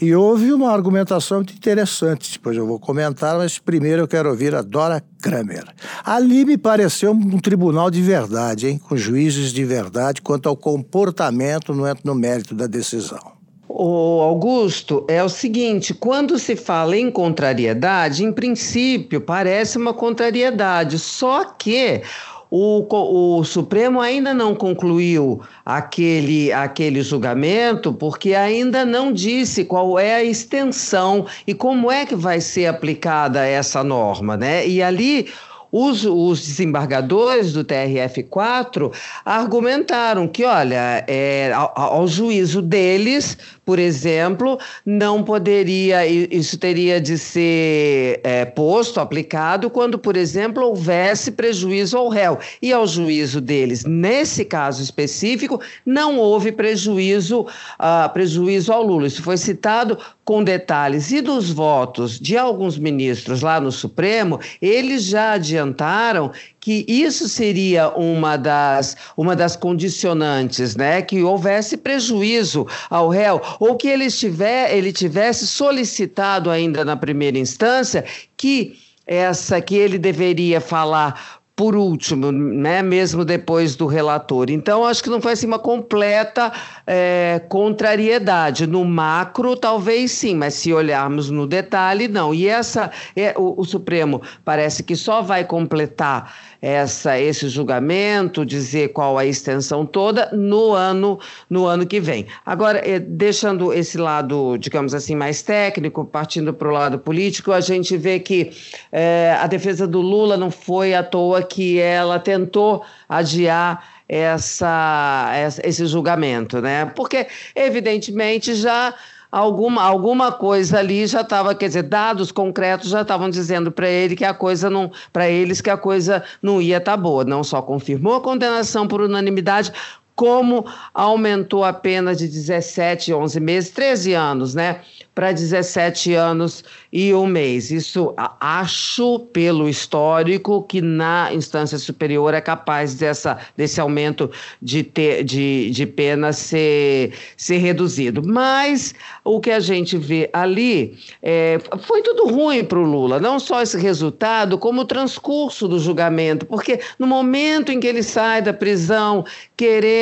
E 0.00 0.14
houve 0.14 0.50
uma 0.50 0.72
argumentação 0.72 1.38
muito 1.38 1.52
interessante, 1.52 2.32
depois 2.32 2.56
eu 2.56 2.66
vou 2.66 2.80
comentar, 2.80 3.36
mas 3.36 3.58
primeiro 3.58 4.00
eu 4.00 4.08
quero 4.08 4.30
ouvir 4.30 4.54
a 4.54 4.62
Dora 4.62 5.04
Kramer. 5.20 5.64
Ali 6.02 6.46
me 6.46 6.56
pareceu 6.56 7.12
um 7.12 7.38
tribunal 7.38 7.90
de 7.90 8.00
verdade, 8.00 8.66
hein? 8.66 8.78
com 8.78 8.96
juízes 8.96 9.52
de 9.52 9.62
verdade 9.62 10.22
quanto 10.22 10.48
ao 10.48 10.56
comportamento, 10.56 11.74
não 11.74 11.86
entra 11.86 12.00
no 12.06 12.14
mérito 12.14 12.54
da 12.54 12.66
decisão. 12.66 13.39
O 13.82 14.20
Augusto, 14.20 15.06
é 15.08 15.24
o 15.24 15.28
seguinte: 15.30 15.94
quando 15.94 16.38
se 16.38 16.54
fala 16.54 16.98
em 16.98 17.10
contrariedade, 17.10 18.22
em 18.22 18.30
princípio 18.30 19.22
parece 19.22 19.78
uma 19.78 19.94
contrariedade, 19.94 20.98
só 20.98 21.46
que 21.46 22.02
o, 22.50 23.38
o 23.38 23.42
Supremo 23.42 23.98
ainda 23.98 24.34
não 24.34 24.54
concluiu 24.54 25.40
aquele, 25.64 26.52
aquele 26.52 27.00
julgamento, 27.00 27.90
porque 27.90 28.34
ainda 28.34 28.84
não 28.84 29.10
disse 29.10 29.64
qual 29.64 29.98
é 29.98 30.16
a 30.16 30.24
extensão 30.24 31.24
e 31.46 31.54
como 31.54 31.90
é 31.90 32.04
que 32.04 32.14
vai 32.14 32.38
ser 32.38 32.66
aplicada 32.66 33.46
essa 33.46 33.82
norma, 33.82 34.36
né? 34.36 34.68
E 34.68 34.82
ali 34.82 35.26
os, 35.72 36.04
os, 36.04 36.40
desembargadores 36.44 37.52
do 37.52 37.64
TRF4 37.64 38.92
argumentaram 39.24 40.26
que, 40.26 40.44
olha, 40.44 41.04
é, 41.06 41.52
ao, 41.52 41.72
ao, 41.76 42.08
juízo 42.08 42.60
deles, 42.60 43.38
por 43.70 43.78
exemplo, 43.78 44.58
não 44.84 45.22
poderia, 45.22 46.04
isso 46.04 46.58
teria 46.58 47.00
de 47.00 47.16
ser 47.16 48.20
é, 48.24 48.44
posto, 48.44 48.98
aplicado, 48.98 49.70
quando, 49.70 49.96
por 49.96 50.16
exemplo, 50.16 50.64
houvesse 50.64 51.30
prejuízo 51.30 51.96
ao 51.96 52.08
réu. 52.08 52.36
E 52.60 52.72
ao 52.72 52.84
juízo 52.84 53.40
deles, 53.40 53.84
nesse 53.84 54.44
caso 54.44 54.82
específico, 54.82 55.60
não 55.86 56.18
houve 56.18 56.50
prejuízo, 56.50 57.42
uh, 57.42 58.12
prejuízo 58.12 58.72
ao 58.72 58.82
Lula. 58.82 59.06
Isso 59.06 59.22
foi 59.22 59.36
citado 59.36 59.96
com 60.24 60.42
detalhes. 60.42 61.12
E 61.12 61.20
dos 61.20 61.52
votos 61.52 62.18
de 62.18 62.36
alguns 62.36 62.76
ministros 62.76 63.40
lá 63.40 63.60
no 63.60 63.70
Supremo, 63.70 64.40
eles 64.60 65.04
já 65.04 65.34
adiantaram 65.34 66.32
que 66.60 66.84
isso 66.86 67.28
seria 67.28 67.88
uma 67.88 68.36
das, 68.36 68.96
uma 69.16 69.34
das 69.34 69.56
condicionantes, 69.56 70.76
né? 70.76 71.00
Que 71.00 71.22
houvesse 71.22 71.76
prejuízo 71.76 72.66
ao 72.90 73.08
réu, 73.08 73.40
ou 73.58 73.76
que 73.76 73.88
ele, 73.88 74.04
estiver, 74.04 74.76
ele 74.76 74.92
tivesse 74.92 75.46
solicitado 75.46 76.50
ainda 76.50 76.84
na 76.84 76.96
primeira 76.96 77.38
instância 77.38 78.04
que 78.36 78.78
essa 79.06 79.60
que 79.60 79.74
ele 79.74 79.98
deveria 79.98 80.60
falar 80.60 81.39
por 81.60 81.76
último, 81.76 82.32
né, 82.32 82.80
mesmo 82.80 83.22
depois 83.22 83.76
do 83.76 83.84
relator. 83.84 84.48
Então, 84.48 84.82
acho 84.82 85.04
que 85.04 85.10
não 85.10 85.20
foi 85.20 85.32
assim 85.32 85.46
uma 85.46 85.58
completa 85.58 86.50
é, 86.86 87.42
contrariedade. 87.50 88.66
No 88.66 88.82
macro, 88.82 89.54
talvez 89.54 90.10
sim, 90.10 90.34
mas 90.34 90.54
se 90.54 90.72
olharmos 90.72 91.28
no 91.28 91.46
detalhe, 91.46 92.08
não. 92.08 92.32
E 92.32 92.48
essa, 92.48 92.90
é, 93.14 93.34
o, 93.36 93.60
o 93.60 93.64
Supremo 93.66 94.22
parece 94.42 94.82
que 94.82 94.96
só 94.96 95.20
vai 95.20 95.44
completar 95.44 96.32
essa, 96.60 97.18
esse 97.18 97.48
julgamento, 97.48 98.44
dizer 98.44 98.88
qual 98.88 99.16
a 99.16 99.24
extensão 99.24 99.86
toda 99.86 100.30
no 100.32 100.72
ano, 100.72 101.18
no 101.48 101.66
ano 101.66 101.86
que 101.86 102.00
vem. 102.00 102.26
Agora, 102.44 102.78
eh, 102.86 102.98
deixando 102.98 103.72
esse 103.72 103.96
lado, 103.96 104.56
digamos 104.58 104.94
assim, 104.94 105.14
mais 105.14 105.42
técnico, 105.42 106.04
partindo 106.04 106.52
para 106.52 106.68
o 106.68 106.72
lado 106.72 106.98
político, 106.98 107.52
a 107.52 107.60
gente 107.60 107.96
vê 107.96 108.18
que 108.18 108.50
eh, 108.92 109.36
a 109.40 109.46
defesa 109.46 109.86
do 109.86 110.00
Lula 110.00 110.36
não 110.36 110.50
foi 110.50 110.94
à 110.94 111.02
toa 111.02 111.42
que 111.42 111.78
ela 111.78 112.18
tentou 112.18 112.84
adiar 113.08 114.00
essa, 114.08 115.30
esse 115.62 115.86
julgamento, 115.86 116.60
né? 116.60 116.84
Porque, 116.96 117.28
evidentemente, 117.54 118.54
já 118.54 118.92
alguma, 119.30 119.82
alguma 119.82 120.32
coisa 120.32 120.78
ali 120.78 121.06
já 121.06 121.20
estava, 121.20 121.54
quer 121.54 121.68
dizer, 121.68 121.84
dados 121.84 122.32
concretos 122.32 122.90
já 122.90 123.02
estavam 123.02 123.30
dizendo 123.30 123.70
para 123.70 123.88
ele 123.88 124.16
que 124.16 124.24
a 124.24 124.34
coisa 124.34 124.68
não, 124.68 124.90
para 125.12 125.28
eles 125.28 125.60
que 125.60 125.70
a 125.70 125.76
coisa 125.76 126.22
não 126.42 126.60
ia 126.60 126.78
estar 126.78 126.92
tá 126.92 126.96
boa. 126.96 127.24
Não 127.24 127.44
só 127.44 127.62
confirmou 127.62 128.16
a 128.16 128.20
condenação 128.20 128.88
por 128.88 129.00
unanimidade, 129.00 129.72
como 130.20 130.66
aumentou 130.92 131.64
a 131.64 131.72
pena 131.72 132.14
de 132.14 132.28
17, 132.28 133.10
11 133.10 133.40
meses, 133.40 133.70
13 133.70 134.12
anos, 134.12 134.54
né? 134.54 134.82
Para 135.14 135.32
17 135.32 136.12
anos 136.12 136.62
e 136.92 137.14
um 137.14 137.26
mês. 137.26 137.70
Isso 137.70 138.14
acho, 138.38 139.20
pelo 139.32 139.66
histórico, 139.66 140.62
que 140.64 140.82
na 140.82 141.32
instância 141.32 141.78
superior 141.78 142.34
é 142.34 142.40
capaz 142.40 142.94
dessa, 142.94 143.38
desse 143.56 143.80
aumento 143.80 144.30
de, 144.60 144.82
ter, 144.82 145.24
de, 145.24 145.70
de 145.70 145.86
pena 145.86 146.34
ser, 146.34 147.14
ser 147.34 147.56
reduzido. 147.56 148.22
Mas 148.22 148.94
o 149.24 149.40
que 149.40 149.50
a 149.50 149.60
gente 149.60 149.96
vê 149.96 150.28
ali 150.34 150.98
é, 151.22 151.58
foi 151.80 152.02
tudo 152.02 152.26
ruim 152.26 152.62
para 152.62 152.78
o 152.78 152.84
Lula, 152.84 153.18
não 153.18 153.40
só 153.40 153.62
esse 153.62 153.78
resultado, 153.78 154.58
como 154.58 154.82
o 154.82 154.86
transcurso 154.86 155.66
do 155.66 155.78
julgamento, 155.78 156.44
porque 156.44 156.80
no 156.98 157.06
momento 157.06 157.72
em 157.72 157.80
que 157.80 157.86
ele 157.86 158.02
sai 158.02 158.42
da 158.42 158.52
prisão 158.52 159.24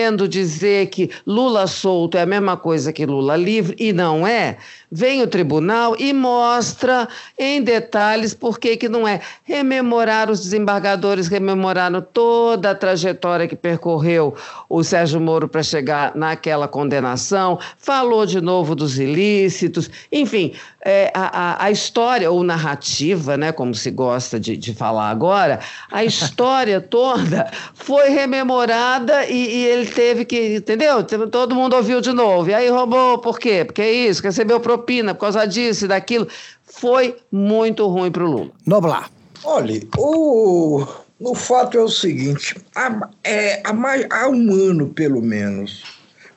querendo 0.09 0.27
dizer 0.27 0.87
que 0.87 1.11
Lula 1.27 1.66
solto 1.66 2.16
é 2.16 2.23
a 2.23 2.27
mesma 2.27 2.57
coisa 2.57 2.92
que 2.92 3.05
Lula 3.05 3.37
livre, 3.37 3.77
e 3.79 3.92
não 3.92 4.27
é, 4.27 4.57
vem 4.90 5.23
o 5.23 5.27
tribunal 5.27 5.94
e 5.99 6.14
mostra 6.14 7.07
em 7.38 7.62
detalhes 7.62 8.33
por 8.33 8.59
que, 8.59 8.77
que 8.77 8.88
não 8.88 9.07
é. 9.07 9.21
Rememorar 9.44 10.31
os 10.31 10.40
desembargadores, 10.40 11.29
rememoraram 11.29 12.01
toda 12.01 12.71
a 12.71 12.75
trajetória 12.75 13.47
que 13.47 13.57
percorreu 13.57 14.35
o 14.68 14.83
Sérgio 14.83 15.21
Moro 15.21 15.47
para 15.47 15.62
chegar 15.62 16.14
naquela 16.14 16.66
condenação, 16.66 17.59
falou 17.77 18.25
de 18.25 18.40
novo 18.40 18.75
dos 18.75 18.99
ilícitos, 18.99 19.90
enfim, 20.11 20.55
é, 20.85 21.11
a, 21.14 21.64
a, 21.64 21.71
história, 21.71 22.31
ou 22.31 22.42
narrativa, 22.42 23.37
né, 23.37 23.53
como 23.53 23.75
se 23.75 23.90
gosta 23.90 24.40
de, 24.40 24.57
de 24.57 24.73
falar 24.73 25.11
agora, 25.11 25.61
a 25.90 26.05
história 26.05 26.81
toda 26.81 27.51
foi 27.75 28.09
rememorada 28.11 29.27
e, 29.27 29.35
e, 29.35 29.66
ele 29.66 29.87
teve 29.88 30.24
que, 30.24 30.57
entendeu? 30.57 31.03
Todo 31.03 31.55
mundo 31.55 31.74
ouviu 31.77 32.01
de 32.01 32.12
novo. 32.12 32.51
E 32.51 32.55
aí 32.55 32.68
roubou, 32.68 33.18
por 33.18 33.38
quê? 33.38 33.64
Porque 33.64 33.83
é 33.83 33.92
isso, 33.92 34.22
recebeu 34.22 34.61
propina 34.61 35.14
por 35.14 35.22
causa 35.22 35.46
disso 35.46 35.85
e 35.85 35.88
daquilo. 35.88 36.29
Foi 36.64 37.16
muito 37.33 37.87
ruim 37.87 38.11
para 38.11 38.24
o 38.24 38.31
Lula. 38.31 38.51
Noblar. 38.66 39.11
Olha, 39.44 39.81
o, 39.96 40.85
o 41.20 41.35
fato 41.35 41.79
é 41.79 41.81
o 41.81 41.88
seguinte: 41.88 42.57
há, 42.74 43.09
é, 43.24 43.61
há, 43.64 43.72
mais, 43.72 44.07
há 44.11 44.29
um 44.29 44.53
ano, 44.53 44.88
pelo 44.88 45.22
menos, 45.22 45.85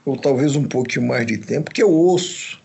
ou 0.05 0.15
talvez 0.15 0.55
um 0.55 0.63
pouquinho 0.63 1.07
mais 1.07 1.25
de 1.25 1.37
tempo, 1.37 1.71
que 1.71 1.83
eu 1.83 1.91
ouço 1.91 2.60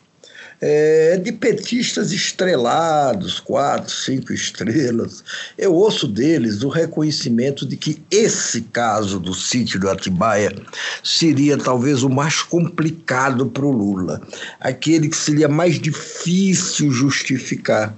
é, 0.61 1.17
de 1.19 1.33
petistas 1.33 2.13
estrelados, 2.13 3.39
quatro, 3.41 3.93
cinco 3.93 4.33
estrelas. 4.33 5.23
Eu 5.57 5.75
ouço 5.75 6.09
deles 6.09 6.63
o 6.63 6.69
reconhecimento 6.69 7.67
de 7.67 7.77
que 7.77 8.03
esse 8.11 8.63
caso 8.63 9.21
do 9.21 9.35
sítio 9.35 9.79
do 9.79 9.91
Atibaia 9.91 10.55
seria 11.03 11.59
talvez 11.59 12.03
o 12.03 12.09
mais 12.09 12.43
complicado 12.43 13.47
para 13.47 13.67
o 13.67 13.71
Lula, 13.71 14.21
aquele 14.61 15.09
que 15.09 15.17
seria 15.17 15.49
mais 15.49 15.79
difícil 15.79 16.91
justificar, 16.91 17.95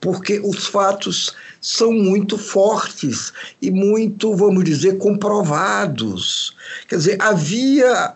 porque 0.00 0.40
os 0.40 0.66
fatos 0.66 1.34
são 1.60 1.92
muito 1.92 2.36
fortes 2.36 3.32
e 3.60 3.70
muito, 3.70 4.34
vamos 4.34 4.64
dizer, 4.64 4.98
comprovados. 4.98 6.56
Quer 6.88 6.96
dizer, 6.96 7.16
havia 7.22 8.14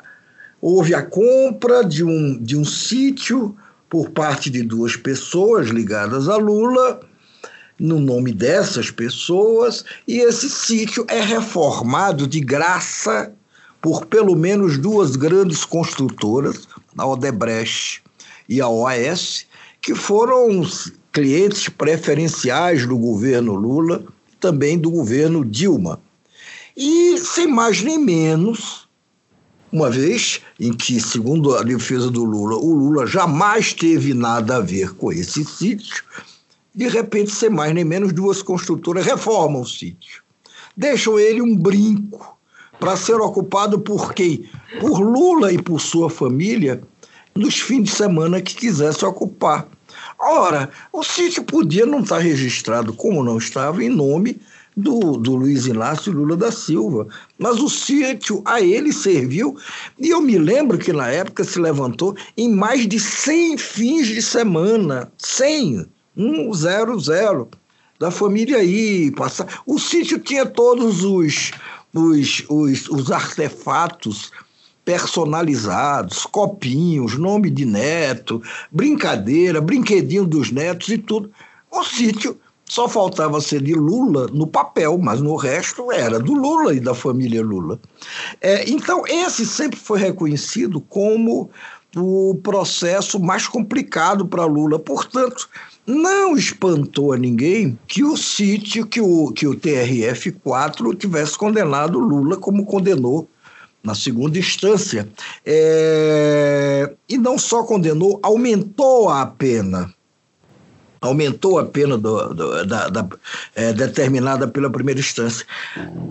houve 0.61 0.95
a 0.95 1.03
compra 1.03 1.85
de 1.85 2.03
um, 2.03 2.43
de 2.43 2.57
um 2.57 2.65
sítio 2.65 3.57
por 3.89 4.11
parte 4.11 4.51
de 4.51 4.63
duas 4.63 4.97
pessoas 4.97 5.69
ligadas 5.69 6.29
a 6.29 6.37
Lula, 6.37 7.01
no 7.79 8.01
nome 8.01 8.33
dessas 8.33 8.91
pessoas, 8.91 9.85
e 10.09 10.19
esse 10.19 10.49
sítio 10.49 11.05
é 11.09 11.21
reformado 11.21 12.27
de 12.27 12.41
graça 12.41 13.33
por 13.81 14.07
pelo 14.07 14.35
menos 14.35 14.79
duas 14.79 15.15
grandes 15.15 15.65
construtoras, 15.65 16.67
a 16.97 17.07
Odebrecht 17.07 18.03
e 18.49 18.61
a 18.61 18.69
OAS, 18.69 19.47
que 19.81 19.95
foram 19.95 20.67
clientes 21.13 21.69
preferenciais 21.69 22.87
do 22.87 22.99
governo 22.99 23.55
Lula, 23.55 24.05
também 24.41 24.79
do 24.79 24.91
governo 24.91 25.45
Dilma. 25.45 26.01
E, 26.77 27.17
sem 27.19 27.47
mais 27.47 27.83
nem 27.83 27.99
menos, 27.99 28.86
uma 29.77 29.91
vez 29.91 30.41
em 30.59 30.73
que, 30.73 30.99
segundo 30.99 31.55
a 31.55 31.63
defesa 31.63 32.11
do 32.11 32.25
Lula, 32.25 32.57
o 32.57 32.75
Lula 32.75 33.07
jamais 33.07 33.75
teve 33.75 34.15
nada 34.15 34.57
a 34.57 34.61
ver 34.61 34.95
com 34.95 35.13
esse 35.13 35.45
sítio, 35.45 36.03
de 36.75 36.89
repente, 36.89 37.31
sem 37.31 37.51
mais 37.51 37.75
nem 37.75 37.85
menos, 37.85 38.11
duas 38.15 38.41
construtoras 38.41 39.05
reformam 39.05 39.61
o 39.61 39.67
sítio. 39.67 40.23
Deixam 40.75 41.19
ele 41.19 41.43
um 41.43 41.55
brinco 41.55 42.39
para 42.81 42.97
ser 42.97 43.17
ocupado 43.17 43.79
por 43.79 44.15
quem? 44.15 44.49
Por 44.81 45.01
Lula 45.01 45.53
e 45.53 45.61
por 45.61 45.79
sua 45.79 46.09
família 46.09 46.83
nos 47.35 47.61
fins 47.61 47.85
de 47.85 47.91
semana 47.91 48.41
que 48.41 48.55
quisesse 48.55 49.05
ocupar. 49.05 49.69
Ora, 50.19 50.71
o 50.91 51.03
sítio 51.03 51.45
podia 51.45 51.85
não 51.85 52.01
estar 52.01 52.19
registrado, 52.19 52.95
como 52.95 53.23
não 53.23 53.37
estava, 53.37 53.85
em 53.85 53.91
nome 53.91 54.41
do, 54.77 55.17
do 55.17 55.35
Luiz 55.35 55.67
Inácio 55.67 56.13
Lula 56.13 56.37
da 56.37 56.53
Silva. 56.53 57.09
Mas 57.39 57.59
o 57.59 57.69
sítio 57.69 58.43
a 58.45 58.61
ele 58.61 58.93
serviu, 58.93 59.57
e 59.99 60.11
eu 60.11 60.21
me 60.21 60.37
lembro 60.37 60.77
que 60.77 60.93
na 60.93 61.09
época 61.09 61.45
se 61.45 61.59
levantou 61.59 62.15
em 62.37 62.53
mais 62.53 62.87
de 62.87 63.01
100 63.01 63.57
fins 63.57 64.07
de 64.07 64.21
semana. 64.21 65.11
100, 65.19 65.87
100, 66.17 67.49
da 67.99 68.11
família 68.11 68.59
aí. 68.59 69.11
Passar. 69.13 69.63
O 69.67 69.79
sítio 69.79 70.19
tinha 70.19 70.45
todos 70.45 71.03
os, 71.03 71.53
os, 71.95 72.45
os, 72.49 72.89
os 72.89 73.11
artefatos 73.11 74.31
personalizados, 74.85 76.25
copinhos, 76.27 77.19
nome 77.19 77.51
de 77.51 77.65
neto, 77.65 78.41
brincadeira, 78.71 79.61
brinquedinho 79.61 80.25
dos 80.25 80.53
netos 80.53 80.89
e 80.91 80.99
tudo. 80.99 81.31
O 81.71 81.83
sítio 81.83 82.39
só 82.69 82.89
faltava 82.89 83.41
ser 83.41 83.63
de 83.63 83.75
Lula 83.75 84.27
no 84.33 84.47
papel, 84.47 84.99
mas 84.99 85.21
no 85.21 85.37
resto 85.37 85.93
era 85.93 86.19
do 86.19 86.35
Lula 86.35 86.75
e 86.75 86.81
da 86.81 86.95
família 86.95 87.43
Lula. 87.43 87.79
É, 88.41 88.69
então, 88.69 89.05
esse 89.07 89.47
sempre 89.47 89.79
foi 89.79 90.01
reconhecido 90.01 90.81
como 90.81 91.49
o 91.97 92.35
processo 92.43 93.21
mais 93.21 93.47
complicado 93.47 94.27
para 94.27 94.45
Lula. 94.45 94.79
Portanto, 94.79 95.49
não 95.87 96.37
espantou 96.37 97.13
a 97.13 97.17
ninguém 97.17 97.79
que 97.87 98.03
o 98.03 98.17
sítio, 98.17 98.85
que 98.85 99.01
o, 99.01 99.33
que 99.33 99.47
o 99.47 99.55
TRF-4 99.55 100.97
tivesse 100.99 101.39
condenado 101.39 102.01
Lula 102.01 102.37
como 102.37 102.67
condenou 102.67 103.29
na 103.83 103.95
segunda 103.95 104.37
instância. 104.37 105.09
É, 105.45 106.93
e 107.09 107.17
não 107.17 107.39
só 107.39 107.63
condenou, 107.63 108.19
aumentou 108.25 109.09
a 109.09 109.25
pena 109.25 109.95
aumentou 111.07 111.59
a 111.59 111.65
pena 111.65 111.97
do, 111.97 112.35
do, 112.35 112.65
da, 112.67 112.89
da 112.89 113.09
é, 113.55 113.73
determinada 113.73 114.47
pela 114.47 114.71
primeira 114.71 115.01
instância. 115.01 115.47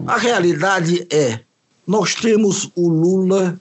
A 0.07 0.17
realidade 0.17 1.05
é, 1.11 1.39
nós 1.85 2.15
temos 2.15 2.71
o 2.75 2.89
Lula 2.89 3.59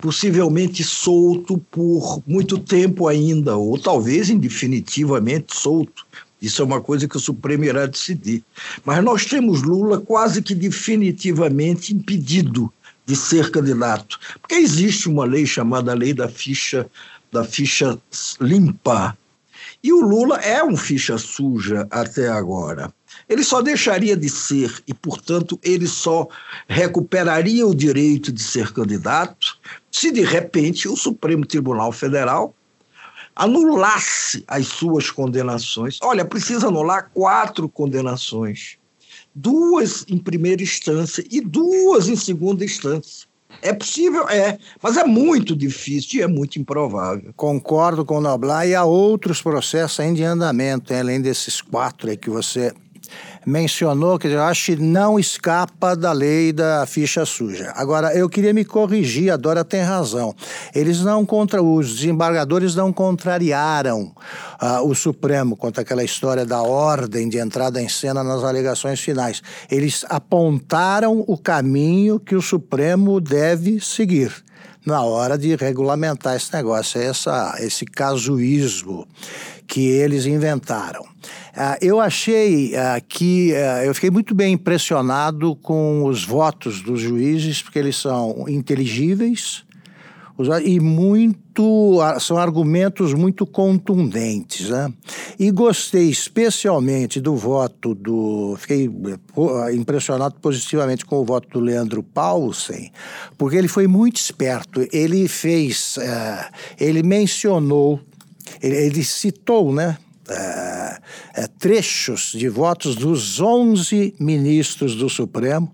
possivelmente 0.00 0.82
solto 0.82 1.58
por 1.70 2.22
muito 2.26 2.58
tempo 2.58 3.06
ainda, 3.06 3.56
ou 3.56 3.78
talvez 3.78 4.28
indefinitivamente 4.28 5.56
solto. 5.56 6.04
Isso 6.40 6.60
é 6.60 6.64
uma 6.64 6.80
coisa 6.80 7.06
que 7.06 7.16
o 7.16 7.20
Supremo 7.20 7.64
irá 7.64 7.86
decidir. 7.86 8.42
Mas 8.84 9.02
nós 9.04 9.24
temos 9.26 9.62
Lula 9.62 10.00
quase 10.00 10.42
que 10.42 10.56
definitivamente 10.56 11.94
impedido 11.94 12.72
de 13.06 13.14
ser 13.14 13.50
candidato, 13.50 14.18
porque 14.40 14.56
existe 14.56 15.08
uma 15.08 15.24
lei 15.24 15.46
chamada 15.46 15.94
lei 15.94 16.12
da 16.12 16.28
ficha 16.28 16.88
da 17.32 17.42
ficha 17.42 17.98
limpa, 18.40 19.16
e 19.82 19.92
o 19.92 20.00
Lula 20.00 20.36
é 20.36 20.62
um 20.62 20.76
ficha 20.76 21.18
suja 21.18 21.86
até 21.90 22.28
agora. 22.28 22.92
Ele 23.28 23.42
só 23.42 23.60
deixaria 23.60 24.16
de 24.16 24.28
ser 24.28 24.82
e, 24.86 24.94
portanto, 24.94 25.58
ele 25.62 25.86
só 25.86 26.28
recuperaria 26.68 27.66
o 27.66 27.74
direito 27.74 28.32
de 28.32 28.42
ser 28.42 28.72
candidato 28.72 29.58
se, 29.90 30.10
de 30.10 30.22
repente, 30.22 30.88
o 30.88 30.96
Supremo 30.96 31.44
Tribunal 31.44 31.92
Federal 31.92 32.54
anulasse 33.34 34.44
as 34.46 34.66
suas 34.68 35.10
condenações. 35.10 35.98
Olha, 36.02 36.24
precisa 36.24 36.68
anular 36.68 37.10
quatro 37.12 37.68
condenações: 37.68 38.76
duas 39.34 40.04
em 40.08 40.18
primeira 40.18 40.62
instância 40.62 41.24
e 41.30 41.40
duas 41.40 42.08
em 42.08 42.16
segunda 42.16 42.64
instância. 42.64 43.31
É 43.60 43.72
possível? 43.72 44.28
É, 44.28 44.58
mas 44.82 44.96
é 44.96 45.04
muito 45.04 45.54
difícil 45.54 46.20
e 46.20 46.22
é 46.22 46.26
muito 46.26 46.58
improvável. 46.58 47.32
Concordo 47.36 48.04
com 48.04 48.18
o 48.18 48.20
Noblar 48.20 48.66
e 48.66 48.74
há 48.74 48.84
outros 48.84 49.42
processos 49.42 50.00
ainda 50.00 50.20
em 50.20 50.24
andamento, 50.24 50.94
além 50.94 51.20
desses 51.20 51.60
quatro 51.60 52.10
aí 52.10 52.16
que 52.16 52.30
você 52.30 52.72
mencionou, 53.46 54.18
que 54.18 54.28
eu 54.28 54.42
acho 54.42 54.66
que 54.66 54.76
não 54.76 55.18
escapa 55.18 55.96
da 55.96 56.12
lei 56.12 56.52
da 56.52 56.86
ficha 56.86 57.24
suja. 57.24 57.72
Agora, 57.76 58.14
eu 58.14 58.28
queria 58.28 58.52
me 58.52 58.64
corrigir, 58.64 59.32
a 59.32 59.36
Dora 59.36 59.64
tem 59.64 59.82
razão. 59.82 60.34
Eles 60.74 61.00
não 61.00 61.26
contra 61.26 61.62
os 61.62 61.96
desembargadores 61.96 62.74
não 62.74 62.92
contrariaram 62.92 64.12
uh, 64.60 64.86
o 64.86 64.94
Supremo 64.94 65.56
contra 65.56 65.82
aquela 65.82 66.04
história 66.04 66.46
da 66.46 66.62
ordem 66.62 67.28
de 67.28 67.38
entrada 67.38 67.80
em 67.80 67.88
cena 67.88 68.22
nas 68.22 68.44
alegações 68.44 69.00
finais. 69.00 69.42
Eles 69.70 70.04
apontaram 70.08 71.24
o 71.26 71.36
caminho 71.36 72.20
que 72.20 72.34
o 72.34 72.42
Supremo 72.42 73.20
deve 73.20 73.80
seguir 73.80 74.32
na 74.84 75.02
hora 75.02 75.38
de 75.38 75.54
regulamentar 75.54 76.36
esse 76.36 76.52
negócio, 76.52 77.00
essa, 77.00 77.54
esse 77.60 77.84
casuísmo 77.84 79.06
que 79.66 79.88
eles 79.88 80.26
inventaram. 80.26 81.06
Uh, 81.52 81.76
eu 81.82 82.00
achei 82.00 82.72
uh, 82.74 83.04
que 83.06 83.52
uh, 83.52 83.84
eu 83.84 83.94
fiquei 83.94 84.10
muito 84.10 84.34
bem 84.34 84.54
impressionado 84.54 85.54
com 85.56 86.04
os 86.04 86.24
votos 86.24 86.80
dos 86.80 86.98
juízes, 86.98 87.60
porque 87.60 87.78
eles 87.78 87.96
são 87.96 88.46
inteligíveis 88.48 89.64
e 90.64 90.80
muito 90.80 91.98
são 92.18 92.36
argumentos 92.38 93.12
muito 93.12 93.46
contundentes, 93.46 94.70
né? 94.70 94.92
E 95.38 95.50
gostei 95.52 96.08
especialmente 96.08 97.20
do 97.20 97.36
voto 97.36 97.94
do, 97.94 98.56
fiquei 98.58 98.90
impressionado 99.72 100.34
positivamente 100.40 101.04
com 101.04 101.16
o 101.16 101.24
voto 101.24 101.48
do 101.50 101.60
Leandro 101.60 102.02
Paulsen, 102.02 102.90
porque 103.38 103.56
ele 103.56 103.68
foi 103.68 103.86
muito 103.86 104.16
esperto. 104.16 104.84
Ele 104.90 105.28
fez, 105.28 105.96
ele 106.80 107.04
mencionou 107.04 108.00
ele, 108.60 108.76
ele 108.76 109.04
citou, 109.04 109.72
né? 109.72 109.96
É, 110.32 111.46
trechos 111.58 112.32
de 112.32 112.48
votos 112.48 112.96
dos 112.96 113.40
11 113.40 114.14
ministros 114.18 114.94
do 114.94 115.08
Supremo 115.08 115.72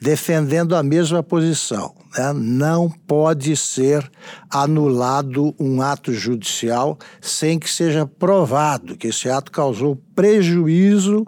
defendendo 0.00 0.76
a 0.76 0.82
mesma 0.82 1.22
posição. 1.22 1.94
Né? 2.16 2.32
Não 2.32 2.90
pode 2.90 3.56
ser 3.56 4.10
anulado 4.50 5.54
um 5.58 5.80
ato 5.82 6.12
judicial 6.12 6.98
sem 7.20 7.58
que 7.58 7.68
seja 7.68 8.06
provado 8.06 8.96
que 8.96 9.08
esse 9.08 9.28
ato 9.28 9.50
causou 9.50 9.96
prejuízo 10.14 11.26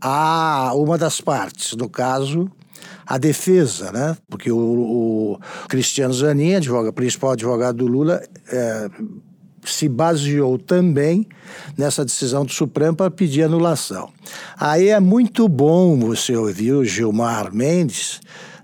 a 0.00 0.72
uma 0.74 0.98
das 0.98 1.20
partes, 1.20 1.74
no 1.74 1.88
caso, 1.88 2.50
a 3.06 3.18
defesa, 3.18 3.92
né? 3.92 4.16
Porque 4.28 4.50
o, 4.50 4.58
o 4.58 5.38
Cristiano 5.68 6.12
Zanin, 6.12 6.54
advogado, 6.54 6.92
principal 6.92 7.32
advogado 7.32 7.78
do 7.78 7.86
Lula, 7.86 8.22
é, 8.50 8.90
se 9.72 9.88
baseou 9.88 10.58
também 10.58 11.26
nessa 11.76 12.04
decisão 12.04 12.44
do 12.44 12.52
Supremo 12.52 12.96
para 12.96 13.10
pedir 13.10 13.42
anulação. 13.42 14.10
Aí 14.58 14.88
é 14.88 15.00
muito 15.00 15.48
bom 15.48 15.98
você 15.98 16.36
ouvir 16.36 16.72
o 16.72 16.84
Gilmar 16.84 17.54
Mendes 17.54 18.20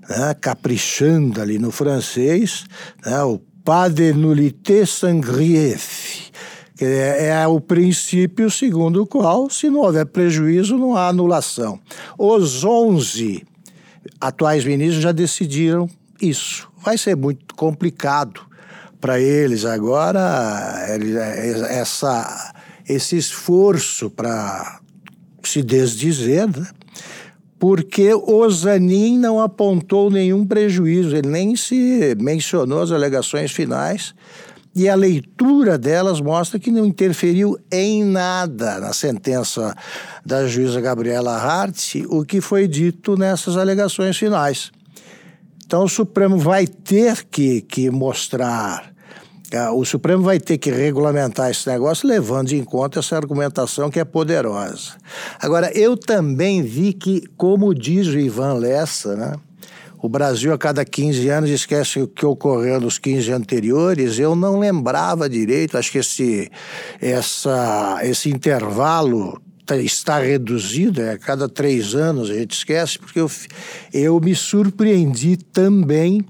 né, 0.09 0.35
caprichando 0.41 1.41
ali 1.41 1.59
no 1.59 1.71
francês, 1.71 2.65
né, 3.05 3.23
o 3.23 3.39
pas 3.65 3.93
de 3.93 4.13
nullité 4.13 4.85
sans 4.85 5.21
que 6.77 6.85
é, 6.85 7.27
é 7.29 7.47
o 7.47 7.61
princípio 7.61 8.51
segundo 8.51 9.03
o 9.03 9.07
qual, 9.07 9.49
se 9.49 9.71
não 9.71 9.81
houver 9.81 10.07
prejuízo, 10.07 10.77
não 10.77 10.97
há 10.97 11.09
anulação. 11.09 11.79
Os 12.19 12.65
11 12.65 13.47
atuais 14.21 14.65
ministros 14.65 15.03
já 15.03 15.13
decidiram 15.13 15.89
isso. 16.21 16.69
Vai 16.83 16.99
ser 16.99 17.17
muito 17.17 17.55
complicado 17.55 18.41
para 19.03 19.21
eles 19.21 19.65
agora 19.65 20.87
essa, 21.69 22.55
esse 22.89 23.17
esforço 23.17 24.09
para 24.09 24.79
se 25.43 25.61
desdizer, 25.61 26.47
né? 26.47 26.69
porque 27.59 28.15
o 28.15 28.49
Zanin 28.49 29.19
não 29.19 29.41
apontou 29.41 30.09
nenhum 30.09 30.47
prejuízo, 30.47 31.17
ele 31.17 31.29
nem 31.29 31.57
se 31.57 32.17
mencionou 32.21 32.81
as 32.81 32.93
alegações 32.93 33.51
finais, 33.51 34.15
e 34.73 34.89
a 34.89 34.95
leitura 34.95 35.77
delas 35.77 36.21
mostra 36.21 36.61
que 36.61 36.71
não 36.71 36.87
interferiu 36.87 37.59
em 37.73 38.05
nada 38.05 38.79
na 38.79 38.93
sentença 38.93 39.75
da 40.25 40.47
juíza 40.47 40.81
Gabriela 40.81 41.37
Hart 41.37 41.97
o 42.09 42.25
que 42.25 42.41
foi 42.41 42.69
dito 42.69 43.17
nessas 43.17 43.57
alegações 43.57 44.17
finais. 44.17 44.71
Então 45.67 45.85
o 45.85 45.89
Supremo 45.89 46.39
vai 46.39 46.67
ter 46.67 47.25
que, 47.25 47.63
que 47.63 47.91
mostrar 47.91 48.92
o 49.75 49.85
Supremo 49.85 50.23
vai 50.23 50.41
ter 50.41 50.59
que 50.59 50.71
regulamentar 50.71 51.51
esse 51.51 51.69
negócio 51.69 52.09
levando 52.09 52.53
em 52.53 52.65
conta 52.65 53.01
essa 53.01 53.17
argumentação 53.17 53.91
que 53.91 54.01
é 54.01 54.05
poderosa. 54.05 54.93
Agora, 55.41 55.71
eu 55.77 55.97
também 55.97 56.63
vi 56.63 56.93
que, 56.93 57.25
como 57.37 57.75
diz 57.75 58.07
o 58.07 58.19
Ivan 58.19 58.55
Lessa, 58.55 59.17
né, 59.17 59.33
O 59.99 60.09
Brasil, 60.09 60.53
a 60.53 60.59
cada 60.59 60.85
15 60.85 61.29
anos, 61.29 61.51
esquece 61.51 62.01
o 62.01 62.09
que 62.09 62.27
ocorreu 62.27 62.81
nos 62.81 62.99
15 62.99 63.31
anteriores. 63.31 64.19
Eu 64.19 64.35
não 64.35 64.59
lembrava 64.59 65.29
direito, 65.29 65.79
acho 65.79 65.93
que 65.93 65.99
esse, 65.99 66.51
essa, 67.01 68.01
esse 68.03 68.29
intervalo 68.29 69.41
tá, 69.65 69.77
está 69.77 70.19
reduzido, 70.19 71.01
é 71.01 71.13
a 71.13 71.19
cada 71.19 71.49
três 71.49 71.95
anos 71.95 72.31
a 72.31 72.35
gente 72.35 72.53
esquece, 72.53 72.99
porque 72.99 73.21
eu, 73.21 73.31
eu 73.93 74.19
me 74.19 74.35
surpreendi 74.35 75.37
também 75.37 76.25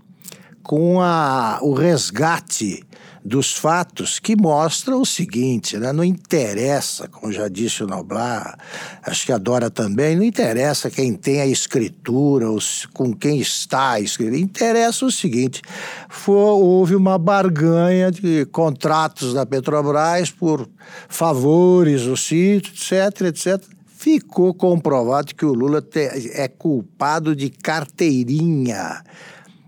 com 0.62 1.00
a, 1.00 1.58
o 1.62 1.72
resgate 1.72 2.84
dos 3.24 3.52
fatos 3.52 4.18
que 4.18 4.34
mostram 4.34 5.00
o 5.00 5.06
seguinte, 5.06 5.76
né? 5.78 5.92
não 5.92 6.02
interessa, 6.02 7.06
como 7.06 7.32
já 7.32 7.48
disse 7.48 7.84
o 7.84 7.86
Noblar, 7.86 8.58
acho 9.02 9.26
que 9.26 9.32
a 9.32 9.38
Dora 9.38 9.70
também, 9.70 10.16
não 10.16 10.24
interessa 10.24 10.90
quem 10.90 11.14
tem 11.14 11.40
a 11.40 11.46
escritura, 11.46 12.50
os, 12.50 12.86
com 12.86 13.14
quem 13.14 13.38
está 13.38 14.00
escrito, 14.00 14.36
interessa 14.36 15.06
o 15.06 15.10
seguinte, 15.10 15.62
foi, 16.08 16.34
houve 16.34 16.96
uma 16.96 17.16
barganha 17.16 18.10
de 18.10 18.44
contratos 18.46 19.32
da 19.32 19.46
Petrobras 19.46 20.30
por 20.30 20.68
favores 21.08 22.02
do 22.02 22.16
sítio, 22.16 22.72
etc, 22.72 23.26
etc, 23.26 23.62
ficou 24.02 24.52
comprovado 24.52 25.32
que 25.32 25.44
o 25.44 25.54
Lula 25.54 25.80
te, 25.80 26.00
é 26.34 26.48
culpado 26.48 27.36
de 27.36 27.48
carteirinha, 27.50 29.04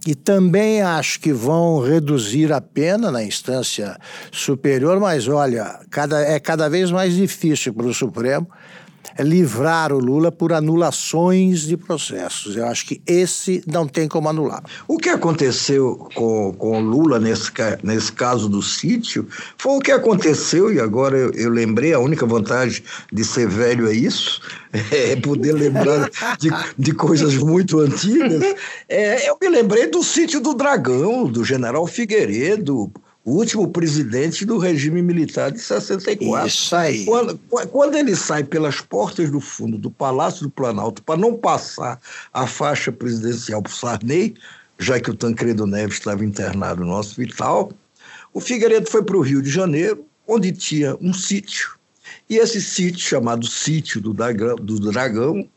e 0.07 0.15
também 0.15 0.83
acho 0.83 1.19
que 1.19 1.33
vão 1.33 1.81
reduzir 1.81 2.53
a 2.53 2.61
pena 2.61 3.11
na 3.11 3.23
instância 3.23 3.97
superior, 4.31 5.01
mas 5.01 5.27
olha, 5.29 5.81
cada, 5.91 6.21
é 6.21 6.39
cada 6.39 6.69
vez 6.69 6.91
mais 6.91 7.15
difícil 7.15 7.73
para 7.73 7.87
o 7.87 7.95
Supremo 7.95 8.47
livrar 9.19 9.93
o 9.93 9.99
Lula 9.99 10.33
por 10.33 10.53
anulações 10.53 11.61
de 11.63 11.77
processos. 11.77 12.57
Eu 12.57 12.67
acho 12.67 12.87
que 12.87 13.03
esse 13.07 13.63
não 13.67 13.87
tem 13.87 14.09
como 14.09 14.29
anular. 14.29 14.63
O 14.89 14.99
que 14.99 15.09
aconteceu 15.09 16.09
com, 16.15 16.53
com 16.55 16.79
o 16.79 16.81
Lula 16.81 17.19
nesse, 17.19 17.51
nesse 17.83 18.13
caso 18.13 18.49
do 18.49 18.63
sítio 18.63 19.27
foi 19.59 19.77
o 19.77 19.81
que 19.81 19.93
aconteceu, 19.93 20.73
e 20.73 20.81
agora 20.81 21.17
eu, 21.17 21.31
eu 21.33 21.51
lembrei, 21.51 21.93
a 21.93 21.99
única 21.99 22.27
vantagem 22.27 22.83
de 23.13 23.25
ser 23.25 23.49
velho 23.49 23.89
é 23.89 23.95
isso, 23.95 24.41
é 24.91 25.17
poder 25.17 25.53
lembrar 25.53 26.11
de, 26.39 26.51
de 26.79 26.93
coisas 26.93 27.35
muito 27.37 27.81
antigas. 27.81 28.43
É, 28.89 29.29
eu 29.29 29.37
me 29.41 29.49
lembrei 29.49 29.87
do 29.87 30.03
sítio 30.03 30.41
do 30.41 30.55
Dragão, 30.55 31.27
do 31.27 31.45
general 31.45 31.87
Figueiredo, 31.87 32.93
o 33.25 33.33
último 33.33 33.69
presidente 33.69 34.45
do 34.45 34.59
regime 34.59 35.01
militar 35.01 35.51
de 35.51 35.59
64. 35.59 36.47
Isso 36.47 36.77
aí. 36.77 37.05
Quando, 37.07 37.39
quando 37.71 37.97
ele 37.97 38.15
sai 38.15 38.45
pelas 38.45 38.81
portas 38.81 39.31
do 39.31 39.41
fundo 39.41 39.79
do 39.79 39.91
Palácio 39.91 40.43
do 40.43 40.51
Planalto 40.51 41.03
para 41.03 41.19
não 41.19 41.35
passar 41.35 41.99
a 42.33 42.47
faixa 42.47 42.93
presidencial 42.93 43.63
para 43.63 43.71
o 43.71 43.75
Sarney, 43.75 44.35
já 44.79 45.01
que 45.01 45.11
o 45.11 45.15
Tancredo 45.15 45.67
Neves 45.67 45.97
estava 45.97 46.25
internado 46.25 46.85
no 46.85 46.95
hospital, 46.95 47.73
o 48.33 48.41
Figueiredo 48.41 48.91
foi 48.91 49.03
para 49.03 49.17
o 49.17 49.23
Rio 49.23 49.41
de 49.41 49.49
Janeiro, 49.49 50.05
onde 50.27 50.53
tinha 50.53 50.97
um 51.01 51.15
sítio, 51.15 51.79
e 52.29 52.37
esse 52.37 52.61
sítio, 52.61 53.01
chamado 53.01 53.47
Sítio 53.47 54.01
do 54.01 54.13
Dragão, 54.15 54.57
do 54.57 54.79
Dragão 54.79 55.49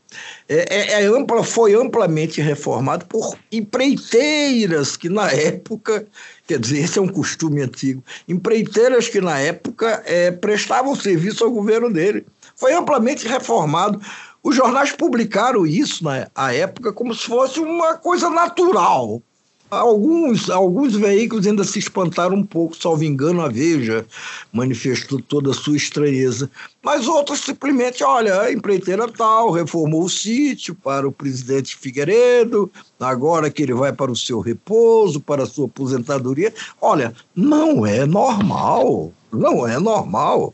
é, 0.47 0.75
é, 0.75 1.03
é, 1.03 1.05
ampla, 1.05 1.43
foi 1.43 1.73
amplamente 1.73 2.41
reformado 2.41 3.05
por 3.05 3.37
empreiteiras 3.51 4.95
que 4.95 5.09
na 5.09 5.31
época, 5.31 6.05
quer 6.47 6.59
dizer, 6.59 6.79
esse 6.79 6.99
é 6.99 7.01
um 7.01 7.07
costume 7.07 7.61
antigo, 7.61 8.03
empreiteiras 8.27 9.07
que 9.09 9.19
na 9.19 9.39
época 9.39 10.01
é, 10.05 10.31
prestavam 10.31 10.95
serviço 10.95 11.43
ao 11.43 11.51
governo 11.51 11.91
dele. 11.91 12.25
Foi 12.55 12.73
amplamente 12.73 13.27
reformado. 13.27 14.01
Os 14.41 14.55
jornais 14.55 14.91
publicaram 14.91 15.67
isso 15.67 16.03
na 16.03 16.53
época 16.53 16.93
como 16.93 17.13
se 17.13 17.25
fosse 17.27 17.59
uma 17.59 17.95
coisa 17.95 18.29
natural. 18.29 19.21
Alguns, 19.69 20.49
alguns 20.49 20.95
veículos 20.95 21.45
ainda 21.45 21.63
se 21.65 21.77
espantaram 21.79 22.37
um 22.37 22.43
pouco, 22.43 22.75
salvo 22.75 23.03
engano, 23.03 23.41
a 23.41 23.49
Veja 23.49 24.05
manifestou 24.53 25.21
toda 25.21 25.51
a 25.51 25.53
sua 25.53 25.75
estranheza. 25.75 26.49
Mas 26.81 27.05
outros 27.05 27.41
simplesmente, 27.41 28.01
olha, 28.01 28.41
a 28.41 28.51
empreiteira 28.51 29.11
tal 29.11 29.51
reformou 29.51 30.03
o 30.03 30.09
sítio 30.09 30.73
para 30.73 31.05
o 31.05 31.11
presidente 31.11 31.75
Figueiredo, 31.75 32.71
agora 32.97 33.49
que 33.49 33.61
ele 33.61 33.73
vai 33.73 33.91
para 33.91 34.09
o 34.09 34.15
seu 34.15 34.39
repouso, 34.39 35.19
para 35.19 35.43
a 35.43 35.47
sua 35.47 35.65
aposentadoria. 35.65 36.53
Olha, 36.79 37.13
não 37.35 37.85
é 37.85 38.05
normal, 38.05 39.11
não 39.33 39.67
é 39.67 39.77
normal. 39.77 40.53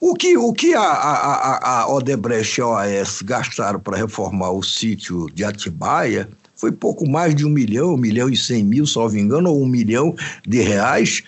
O 0.00 0.14
que, 0.14 0.36
o 0.36 0.52
que 0.52 0.74
a, 0.74 0.82
a, 0.82 1.82
a 1.82 1.94
Odebrecht 1.94 2.58
e 2.58 2.60
a 2.60 2.66
OAS 2.66 3.22
gastaram 3.22 3.78
para 3.78 3.96
reformar 3.96 4.50
o 4.50 4.60
sítio 4.60 5.28
de 5.32 5.44
Atibaia 5.44 6.28
foi 6.62 6.70
pouco 6.70 7.10
mais 7.10 7.34
de 7.34 7.44
um 7.44 7.50
milhão, 7.50 7.94
um 7.94 7.96
milhão 7.96 8.28
e 8.28 8.36
cem 8.36 8.62
mil, 8.62 8.86
salvo 8.86 9.18
engano, 9.18 9.50
ou 9.50 9.60
um 9.60 9.66
milhão 9.66 10.14
de 10.46 10.60
reais. 10.60 11.24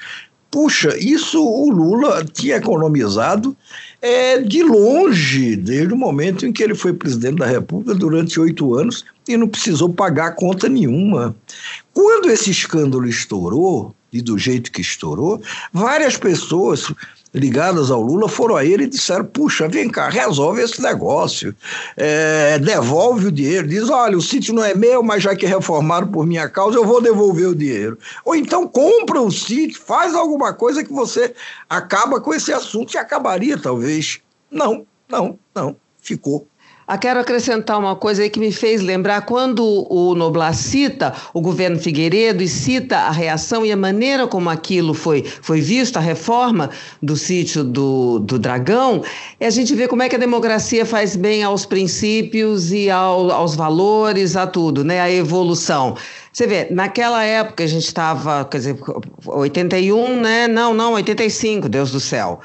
Puxa, 0.49 0.97
isso 0.97 1.45
o 1.45 1.69
Lula 1.73 2.25
tinha 2.25 2.55
economizado 2.55 3.57
é, 4.01 4.39
de 4.39 4.63
longe, 4.63 5.57
desde 5.57 5.93
o 5.93 5.97
momento 5.97 6.47
em 6.47 6.53
que 6.53 6.63
ele 6.63 6.77
foi 6.77 6.93
presidente 6.93 7.39
da 7.39 7.47
República 7.47 7.97
durante 7.97 8.39
oito 8.39 8.75
anos 8.75 9.05
e 9.27 9.37
não 9.37 9.49
precisou 9.49 9.93
pagar 9.93 10.37
conta 10.37 10.69
nenhuma. 10.69 11.35
Quando 11.93 12.31
esse 12.31 12.53
escândalo 12.53 13.09
estourou, 13.09 13.93
e 14.13 14.23
do 14.23 14.39
jeito 14.39 14.71
que 14.71 14.83
estourou, 14.83 15.43
várias 15.73 16.17
pessoas 16.17 16.93
ligadas 17.35 17.91
ao 17.91 18.01
Lula 18.01 18.29
foram 18.29 18.57
a 18.57 18.65
ele 18.65 18.85
e 18.85 18.89
disseram: 18.89 19.25
puxa, 19.25 19.69
vem 19.69 19.91
cá, 19.91 20.09
resolve 20.09 20.63
esse 20.63 20.81
negócio, 20.81 21.55
é, 21.97 22.59
devolve 22.59 23.27
o 23.27 23.33
dinheiro. 23.33 23.67
Diz: 23.67 23.91
olha, 23.91 24.17
o 24.17 24.23
sítio 24.23 24.55
não 24.55 24.65
é 24.65 24.75
meu, 24.75 25.03
mas 25.03 25.23
já 25.23 25.35
que 25.35 25.45
reformaram 25.45 26.07
por 26.07 26.25
minha 26.25 26.49
causa, 26.49 26.79
eu 26.79 26.85
vou 26.85 27.03
devolver 27.03 27.49
o 27.49 27.55
dinheiro. 27.55 27.99
Ou 28.25 28.37
então 28.37 28.69
compra 28.69 29.21
o 29.21 29.31
sítio, 29.31 29.81
faz 29.81 30.15
alguma 30.15 30.53
coisa 30.53 30.85
que 30.85 30.93
você 30.93 31.35
acaba 31.69 32.21
com 32.21 32.33
esse 32.33 32.53
assunto 32.53 32.95
e 32.95 32.99
acabaria, 32.99 33.59
talvez. 33.59 34.21
Não, 34.51 34.87
não, 35.09 35.39
não, 35.55 35.77
ficou. 36.01 36.47
Ah, 36.87 36.99
quero 36.99 37.19
acrescentar 37.19 37.79
uma 37.79 37.97
coisa 37.97 38.23
aí 38.23 38.29
que 38.29 38.39
me 38.39 38.53
fez 38.53 38.83
lembrar 38.83 39.23
quando 39.23 39.87
o 39.91 40.15
Noblar 40.15 40.55
cita 40.55 41.15
o 41.33 41.41
governo 41.41 41.79
Figueiredo 41.79 42.43
e 42.43 42.49
cita 42.49 42.99
a 42.99 43.11
reação 43.11 43.65
e 43.65 43.73
a 43.73 43.77
maneira 43.77 44.27
como 44.27 44.51
aquilo 44.51 44.93
foi, 44.93 45.25
foi 45.25 45.63
visto, 45.63 45.97
a 45.97 46.01
reforma 46.01 46.69
do 47.03 47.17
sítio 47.17 47.65
do, 47.65 48.19
do 48.19 48.39
Dragão, 48.39 49.03
e 49.41 49.47
a 49.47 49.51
gente 49.51 49.75
vê 49.75 49.89
como 49.89 50.03
é 50.03 50.11
que 50.11 50.17
a 50.17 50.19
democracia 50.19 50.85
faz 50.85 51.17
bem 51.17 51.43
aos 51.43 51.65
princípios 51.65 52.71
e 52.71 52.91
ao, 52.91 53.31
aos 53.31 53.55
valores, 53.55 54.37
a 54.37 54.47
tudo, 54.47 54.85
né? 54.85 55.01
A 55.01 55.11
evolução. 55.11 55.97
Você 56.31 56.47
vê, 56.47 56.69
naquela 56.71 57.25
época 57.25 57.65
a 57.65 57.67
gente 57.67 57.87
estava, 57.87 58.45
quer 58.45 58.59
dizer, 58.59 58.77
81, 59.25 60.21
né? 60.21 60.49
Não, 60.49 60.75
não, 60.75 60.93
85, 60.93 61.67
Deus 61.67 61.91
do 61.91 62.01
céu. 62.01 62.41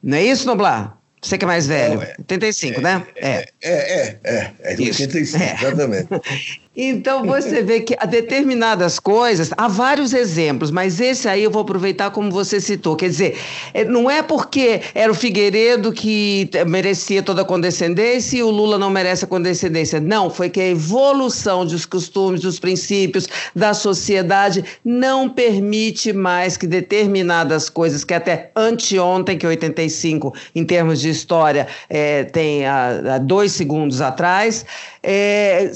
Não 0.00 0.16
é 0.16 0.24
isso, 0.24 0.46
Noblar? 0.46 0.99
Você 1.22 1.36
que 1.36 1.44
é 1.44 1.48
mais 1.48 1.66
velho. 1.66 2.00
É, 2.02 2.14
85, 2.18 2.78
é, 2.78 2.82
né? 2.82 3.06
É, 3.16 3.28
é, 3.28 3.46
é, 3.62 4.20
é, 4.24 4.52
é, 4.62 4.72
é 4.72 4.76
85, 4.76 5.36
é. 5.36 5.54
exatamente. 5.54 6.08
Então 6.82 7.26
você 7.26 7.62
vê 7.62 7.80
que 7.80 7.94
a 7.98 8.06
determinadas 8.06 8.98
coisas, 8.98 9.50
há 9.54 9.68
vários 9.68 10.14
exemplos, 10.14 10.70
mas 10.70 10.98
esse 10.98 11.28
aí 11.28 11.44
eu 11.44 11.50
vou 11.50 11.60
aproveitar 11.60 12.10
como 12.10 12.30
você 12.30 12.58
citou. 12.58 12.96
Quer 12.96 13.10
dizer, 13.10 13.38
é, 13.74 13.84
não 13.84 14.10
é 14.10 14.22
porque 14.22 14.80
era 14.94 15.12
o 15.12 15.14
Figueiredo 15.14 15.92
que 15.92 16.48
merecia 16.66 17.22
toda 17.22 17.42
a 17.42 17.44
condescendência 17.44 18.38
e 18.38 18.42
o 18.42 18.48
Lula 18.48 18.78
não 18.78 18.88
merece 18.88 19.26
a 19.26 19.28
condescendência. 19.28 20.00
Não, 20.00 20.30
foi 20.30 20.48
que 20.48 20.58
a 20.58 20.68
evolução 20.68 21.66
dos 21.66 21.84
costumes, 21.84 22.40
dos 22.40 22.58
princípios 22.58 23.28
da 23.54 23.74
sociedade 23.74 24.64
não 24.82 25.28
permite 25.28 26.14
mais 26.14 26.56
que 26.56 26.66
determinadas 26.66 27.68
coisas, 27.68 28.04
que 28.04 28.14
até 28.14 28.50
anteontem, 28.56 29.36
que 29.36 29.46
85, 29.46 30.32
em 30.54 30.64
termos 30.64 30.98
de 30.98 31.10
história, 31.10 31.68
é, 31.90 32.24
tem 32.24 32.64
há, 32.64 33.16
há 33.16 33.18
dois 33.18 33.52
segundos 33.52 34.00
atrás, 34.00 34.64
é, 35.02 35.70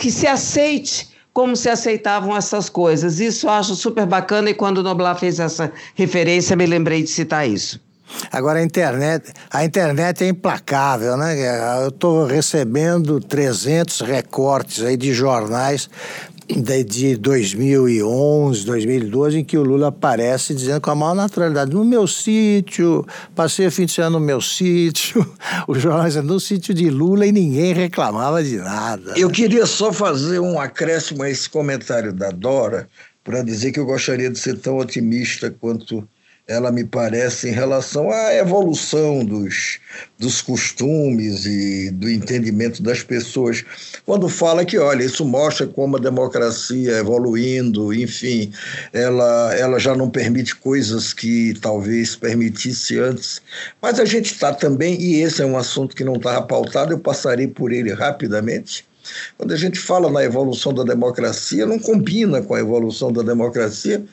que 0.00 0.10
se 0.10 0.26
aceite 0.26 1.14
como 1.32 1.56
se 1.56 1.68
aceitavam 1.68 2.36
essas 2.36 2.68
coisas. 2.68 3.18
Isso 3.18 3.46
eu 3.46 3.50
acho 3.50 3.74
super 3.74 4.06
bacana 4.06 4.50
e 4.50 4.54
quando 4.54 4.78
o 4.78 4.82
Noblar 4.82 5.18
fez 5.18 5.40
essa 5.40 5.72
referência, 5.94 6.54
me 6.54 6.64
lembrei 6.64 7.02
de 7.02 7.10
citar 7.10 7.48
isso. 7.48 7.80
Agora 8.30 8.58
a 8.58 8.62
internet, 8.62 9.32
a 9.50 9.64
internet 9.64 10.24
é 10.24 10.28
implacável, 10.28 11.16
né? 11.16 11.82
Eu 11.82 11.88
estou 11.88 12.26
recebendo 12.26 13.20
300 13.20 14.00
recortes 14.00 14.82
aí 14.82 14.96
de 14.96 15.12
jornais 15.12 15.88
de 16.86 17.16
2011, 17.16 18.66
2012, 18.66 19.38
em 19.38 19.44
que 19.44 19.56
o 19.56 19.62
Lula 19.62 19.88
aparece 19.88 20.54
dizendo 20.54 20.80
com 20.80 20.90
a 20.90 20.94
maior 20.94 21.14
naturalidade: 21.14 21.72
no 21.72 21.84
meu 21.84 22.06
sítio, 22.06 23.06
passei 23.34 23.66
o 23.66 23.72
fim 23.72 23.86
de 23.86 23.92
semana 23.92 24.18
no 24.18 24.20
meu 24.20 24.40
sítio, 24.40 25.26
o 25.66 25.74
jornal 25.74 26.06
dizendo 26.06 26.32
no 26.32 26.40
sítio 26.40 26.74
de 26.74 26.90
Lula 26.90 27.26
e 27.26 27.32
ninguém 27.32 27.72
reclamava 27.72 28.42
de 28.42 28.56
nada. 28.56 29.14
Eu 29.16 29.30
queria 29.30 29.66
só 29.66 29.92
fazer 29.92 30.40
um 30.40 30.60
acréscimo 30.60 31.22
a 31.22 31.30
esse 31.30 31.48
comentário 31.48 32.12
da 32.12 32.30
Dora 32.30 32.88
para 33.22 33.42
dizer 33.42 33.72
que 33.72 33.80
eu 33.80 33.86
gostaria 33.86 34.30
de 34.30 34.38
ser 34.38 34.58
tão 34.58 34.76
otimista 34.76 35.50
quanto 35.50 36.06
ela 36.46 36.70
me 36.70 36.84
parece 36.84 37.48
em 37.48 37.52
relação 37.52 38.10
à 38.10 38.34
evolução 38.34 39.24
dos, 39.24 39.78
dos 40.18 40.42
costumes 40.42 41.46
e 41.46 41.90
do 41.90 42.10
entendimento 42.10 42.82
das 42.82 43.02
pessoas. 43.02 43.64
Quando 44.04 44.28
fala 44.28 44.64
que, 44.64 44.76
olha, 44.76 45.04
isso 45.04 45.24
mostra 45.24 45.66
como 45.66 45.96
a 45.96 46.00
democracia 46.00 46.98
evoluindo, 46.98 47.94
enfim, 47.94 48.52
ela, 48.92 49.54
ela 49.54 49.78
já 49.78 49.94
não 49.94 50.10
permite 50.10 50.54
coisas 50.56 51.14
que 51.14 51.54
talvez 51.62 52.14
permitisse 52.14 52.98
antes. 52.98 53.40
Mas 53.80 53.98
a 53.98 54.04
gente 54.04 54.26
está 54.26 54.52
também, 54.52 55.00
e 55.00 55.22
esse 55.22 55.40
é 55.40 55.46
um 55.46 55.56
assunto 55.56 55.96
que 55.96 56.04
não 56.04 56.16
estava 56.16 56.42
pautado, 56.42 56.92
eu 56.92 56.98
passarei 56.98 57.46
por 57.46 57.72
ele 57.72 57.92
rapidamente. 57.94 58.84
Quando 59.38 59.52
a 59.52 59.56
gente 59.56 59.78
fala 59.78 60.10
na 60.10 60.22
evolução 60.22 60.74
da 60.74 60.82
democracia, 60.82 61.64
não 61.64 61.78
combina 61.78 62.42
com 62.42 62.54
a 62.54 62.60
evolução 62.60 63.10
da 63.10 63.22
democracia 63.22 64.04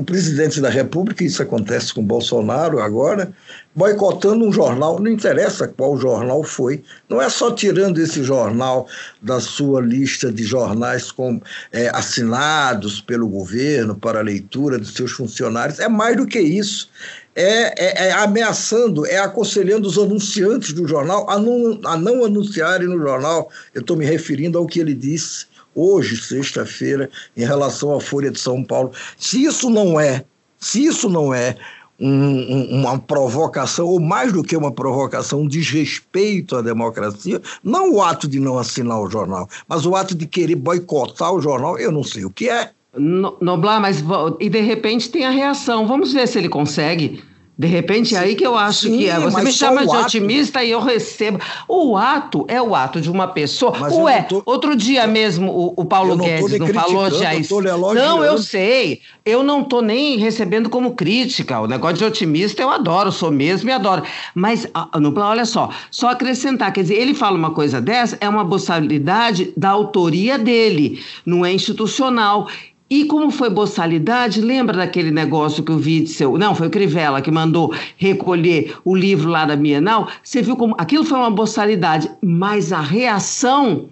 o 0.00 0.04
presidente 0.04 0.62
da 0.62 0.70
República, 0.70 1.22
isso 1.22 1.42
acontece 1.42 1.92
com 1.92 2.02
Bolsonaro 2.02 2.80
agora, 2.80 3.30
boicotando 3.74 4.46
um 4.46 4.50
jornal, 4.50 4.98
não 4.98 5.10
interessa 5.10 5.68
qual 5.68 5.94
jornal 5.98 6.42
foi, 6.42 6.82
não 7.06 7.20
é 7.20 7.28
só 7.28 7.50
tirando 7.50 7.98
esse 7.98 8.24
jornal 8.24 8.88
da 9.20 9.40
sua 9.40 9.82
lista 9.82 10.32
de 10.32 10.42
jornais 10.42 11.12
com, 11.12 11.38
é, 11.70 11.90
assinados 11.90 13.02
pelo 13.02 13.28
governo 13.28 13.94
para 13.94 14.22
leitura 14.22 14.78
dos 14.78 14.94
seus 14.94 15.12
funcionários, 15.12 15.78
é 15.78 15.88
mais 15.88 16.16
do 16.16 16.26
que 16.26 16.40
isso. 16.40 16.88
É, 17.36 18.06
é, 18.06 18.08
é, 18.08 18.12
ameaçando, 18.12 19.06
é 19.06 19.18
aconselhando 19.18 19.86
os 19.86 19.98
anunciantes 19.98 20.72
do 20.72 20.88
jornal 20.88 21.28
a 21.28 21.38
não, 21.38 21.78
a 21.84 21.96
não 21.96 22.24
anunciarem 22.24 22.88
no 22.88 22.98
jornal. 22.98 23.50
Eu 23.74 23.82
estou 23.82 23.96
me 23.96 24.04
referindo 24.04 24.58
ao 24.58 24.66
que 24.66 24.80
ele 24.80 24.94
disse 24.94 25.49
hoje, 25.80 26.16
sexta-feira, 26.16 27.08
em 27.36 27.44
relação 27.44 27.94
à 27.94 28.00
Folha 28.00 28.30
de 28.30 28.38
São 28.38 28.62
Paulo. 28.62 28.92
Se 29.16 29.44
isso 29.44 29.70
não 29.70 29.98
é, 29.98 30.24
se 30.58 30.84
isso 30.84 31.08
não 31.08 31.32
é 31.32 31.56
um, 31.98 32.08
um, 32.08 32.80
uma 32.80 32.98
provocação, 32.98 33.86
ou 33.86 34.00
mais 34.00 34.32
do 34.32 34.42
que 34.42 34.56
uma 34.56 34.72
provocação, 34.72 35.42
um 35.42 35.48
desrespeito 35.48 36.56
à 36.56 36.62
democracia, 36.62 37.40
não 37.62 37.92
o 37.92 38.02
ato 38.02 38.26
de 38.26 38.40
não 38.40 38.58
assinar 38.58 39.00
o 39.00 39.10
jornal, 39.10 39.48
mas 39.68 39.84
o 39.84 39.94
ato 39.94 40.14
de 40.14 40.26
querer 40.26 40.56
boicotar 40.56 41.32
o 41.32 41.40
jornal, 41.40 41.78
eu 41.78 41.92
não 41.92 42.02
sei 42.02 42.24
o 42.24 42.30
que 42.30 42.48
é. 42.48 42.70
Noblar, 42.96 43.80
mas 43.80 44.02
e 44.40 44.48
de 44.48 44.60
repente 44.60 45.10
tem 45.10 45.24
a 45.24 45.30
reação. 45.30 45.86
Vamos 45.86 46.12
ver 46.12 46.26
se 46.26 46.38
ele 46.38 46.48
consegue. 46.48 47.22
De 47.60 47.66
repente, 47.66 48.16
é 48.16 48.18
aí 48.20 48.34
que 48.34 48.46
eu 48.46 48.56
acho 48.56 48.86
Sim, 48.86 48.96
que 48.96 49.06
é. 49.10 49.20
Você 49.20 49.42
me 49.42 49.52
chama 49.52 49.86
de 49.86 49.94
ato... 49.94 50.06
otimista 50.06 50.64
e 50.64 50.70
eu 50.70 50.80
recebo. 50.80 51.38
O 51.68 51.94
ato 51.94 52.46
é 52.48 52.60
o 52.60 52.74
ato 52.74 53.02
de 53.02 53.10
uma 53.10 53.28
pessoa. 53.28 53.76
Mas 53.78 53.92
Ué, 53.92 54.22
tô... 54.22 54.42
outro 54.46 54.74
dia 54.74 55.06
mesmo 55.06 55.52
o, 55.52 55.74
o 55.76 55.84
Paulo 55.84 56.16
não 56.16 56.24
Guedes 56.24 56.58
não 56.58 56.68
falou 56.68 57.10
já 57.10 57.34
isso. 57.34 57.60
Não, 57.60 58.24
eu 58.24 58.38
sei. 58.38 59.02
Eu 59.26 59.42
não 59.42 59.60
estou 59.60 59.82
nem 59.82 60.16
recebendo 60.16 60.70
como 60.70 60.94
crítica. 60.94 61.60
O 61.60 61.66
negócio 61.66 61.98
de 61.98 62.04
otimista 62.06 62.62
eu 62.62 62.70
adoro, 62.70 63.12
sou 63.12 63.30
mesmo 63.30 63.68
e 63.68 63.72
adoro. 63.74 64.04
Mas, 64.34 64.66
olha 64.74 65.44
só, 65.44 65.68
só 65.90 66.08
acrescentar, 66.08 66.72
quer 66.72 66.80
dizer, 66.80 66.94
ele 66.94 67.12
fala 67.12 67.36
uma 67.36 67.50
coisa 67.50 67.78
dessa, 67.78 68.16
é 68.22 68.28
uma 68.28 68.42
boçalidade 68.42 69.52
da 69.54 69.68
autoria 69.68 70.38
dele, 70.38 71.04
não 71.26 71.44
é 71.44 71.52
institucional. 71.52 72.48
E 72.90 73.04
como 73.04 73.30
foi 73.30 73.48
boçalidade, 73.48 74.40
lembra 74.40 74.78
daquele 74.78 75.12
negócio 75.12 75.62
que 75.62 75.70
o 75.70 75.76
Witzel, 75.76 76.36
não, 76.36 76.56
foi 76.56 76.66
o 76.66 76.70
Crivella 76.70 77.22
que 77.22 77.30
mandou 77.30 77.72
recolher 77.96 78.74
o 78.84 78.96
livro 78.96 79.30
lá 79.30 79.44
da 79.44 79.54
Bienal? 79.54 80.08
Você 80.24 80.42
viu 80.42 80.56
como 80.56 80.74
aquilo 80.76 81.04
foi 81.04 81.16
uma 81.16 81.30
boçalidade, 81.30 82.10
mas 82.20 82.72
a 82.72 82.80
reação 82.80 83.88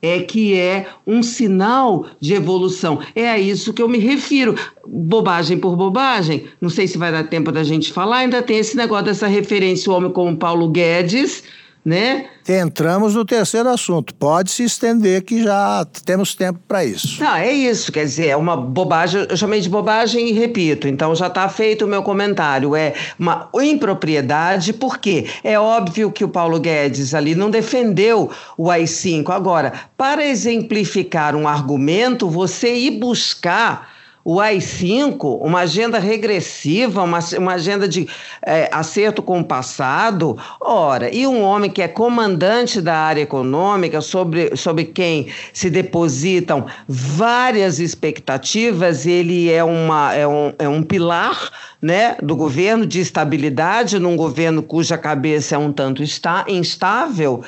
é 0.00 0.20
que 0.20 0.54
é 0.54 0.86
um 1.04 1.24
sinal 1.24 2.06
de 2.20 2.34
evolução. 2.34 3.00
É 3.16 3.28
a 3.28 3.36
isso 3.36 3.72
que 3.72 3.82
eu 3.82 3.88
me 3.88 3.98
refiro. 3.98 4.54
Bobagem 4.86 5.58
por 5.58 5.74
bobagem, 5.74 6.44
não 6.60 6.70
sei 6.70 6.86
se 6.86 6.96
vai 6.96 7.10
dar 7.10 7.24
tempo 7.24 7.50
da 7.50 7.64
gente 7.64 7.92
falar, 7.92 8.18
ainda 8.18 8.42
tem 8.42 8.58
esse 8.58 8.76
negócio 8.76 9.06
dessa 9.06 9.26
referência, 9.26 9.90
o 9.90 9.94
homem 9.96 10.12
como 10.12 10.36
Paulo 10.36 10.68
Guedes, 10.68 11.42
né? 11.86 12.26
Entramos 12.48 13.14
no 13.14 13.24
terceiro 13.24 13.68
assunto. 13.68 14.12
Pode 14.12 14.50
se 14.50 14.64
estender 14.64 15.22
que 15.22 15.44
já 15.44 15.86
temos 16.04 16.34
tempo 16.34 16.58
para 16.66 16.84
isso. 16.84 17.22
Não, 17.22 17.36
é 17.36 17.52
isso. 17.52 17.92
Quer 17.92 18.04
dizer, 18.04 18.26
é 18.26 18.36
uma 18.36 18.56
bobagem. 18.56 19.24
Eu 19.30 19.36
chamei 19.36 19.60
de 19.60 19.68
bobagem 19.68 20.28
e 20.28 20.32
repito. 20.32 20.88
Então 20.88 21.14
já 21.14 21.28
está 21.28 21.48
feito 21.48 21.84
o 21.84 21.88
meu 21.88 22.02
comentário. 22.02 22.74
É 22.74 22.92
uma 23.16 23.48
impropriedade, 23.54 24.72
porque 24.72 25.26
é 25.44 25.56
óbvio 25.60 26.10
que 26.10 26.24
o 26.24 26.28
Paulo 26.28 26.58
Guedes 26.58 27.14
ali 27.14 27.36
não 27.36 27.50
defendeu 27.50 28.32
o 28.58 28.68
AI-5. 28.68 29.30
Agora, 29.30 29.72
para 29.96 30.26
exemplificar 30.26 31.36
um 31.36 31.46
argumento, 31.46 32.28
você 32.28 32.74
ir 32.74 32.98
buscar 32.98 33.95
o 34.28 34.40
AI-5, 34.40 35.38
uma 35.40 35.60
agenda 35.60 36.00
regressiva, 36.00 37.00
uma, 37.04 37.20
uma 37.38 37.52
agenda 37.52 37.86
de 37.86 38.08
é, 38.44 38.68
acerto 38.72 39.22
com 39.22 39.38
o 39.38 39.44
passado. 39.44 40.36
Ora, 40.60 41.14
e 41.14 41.28
um 41.28 41.42
homem 41.42 41.70
que 41.70 41.80
é 41.80 41.86
comandante 41.86 42.80
da 42.80 42.96
área 42.96 43.20
econômica, 43.20 44.00
sobre, 44.00 44.56
sobre 44.56 44.86
quem 44.86 45.28
se 45.52 45.70
depositam 45.70 46.66
várias 46.88 47.78
expectativas, 47.78 49.06
ele 49.06 49.48
é, 49.48 49.62
uma, 49.62 50.12
é, 50.12 50.26
um, 50.26 50.52
é 50.58 50.68
um 50.68 50.82
pilar 50.82 51.48
né, 51.80 52.16
do 52.20 52.34
governo 52.34 52.84
de 52.84 52.98
estabilidade, 52.98 54.00
num 54.00 54.16
governo 54.16 54.60
cuja 54.60 54.98
cabeça 54.98 55.54
é 55.54 55.58
um 55.58 55.72
tanto 55.72 56.02
está, 56.02 56.44
instável, 56.48 57.44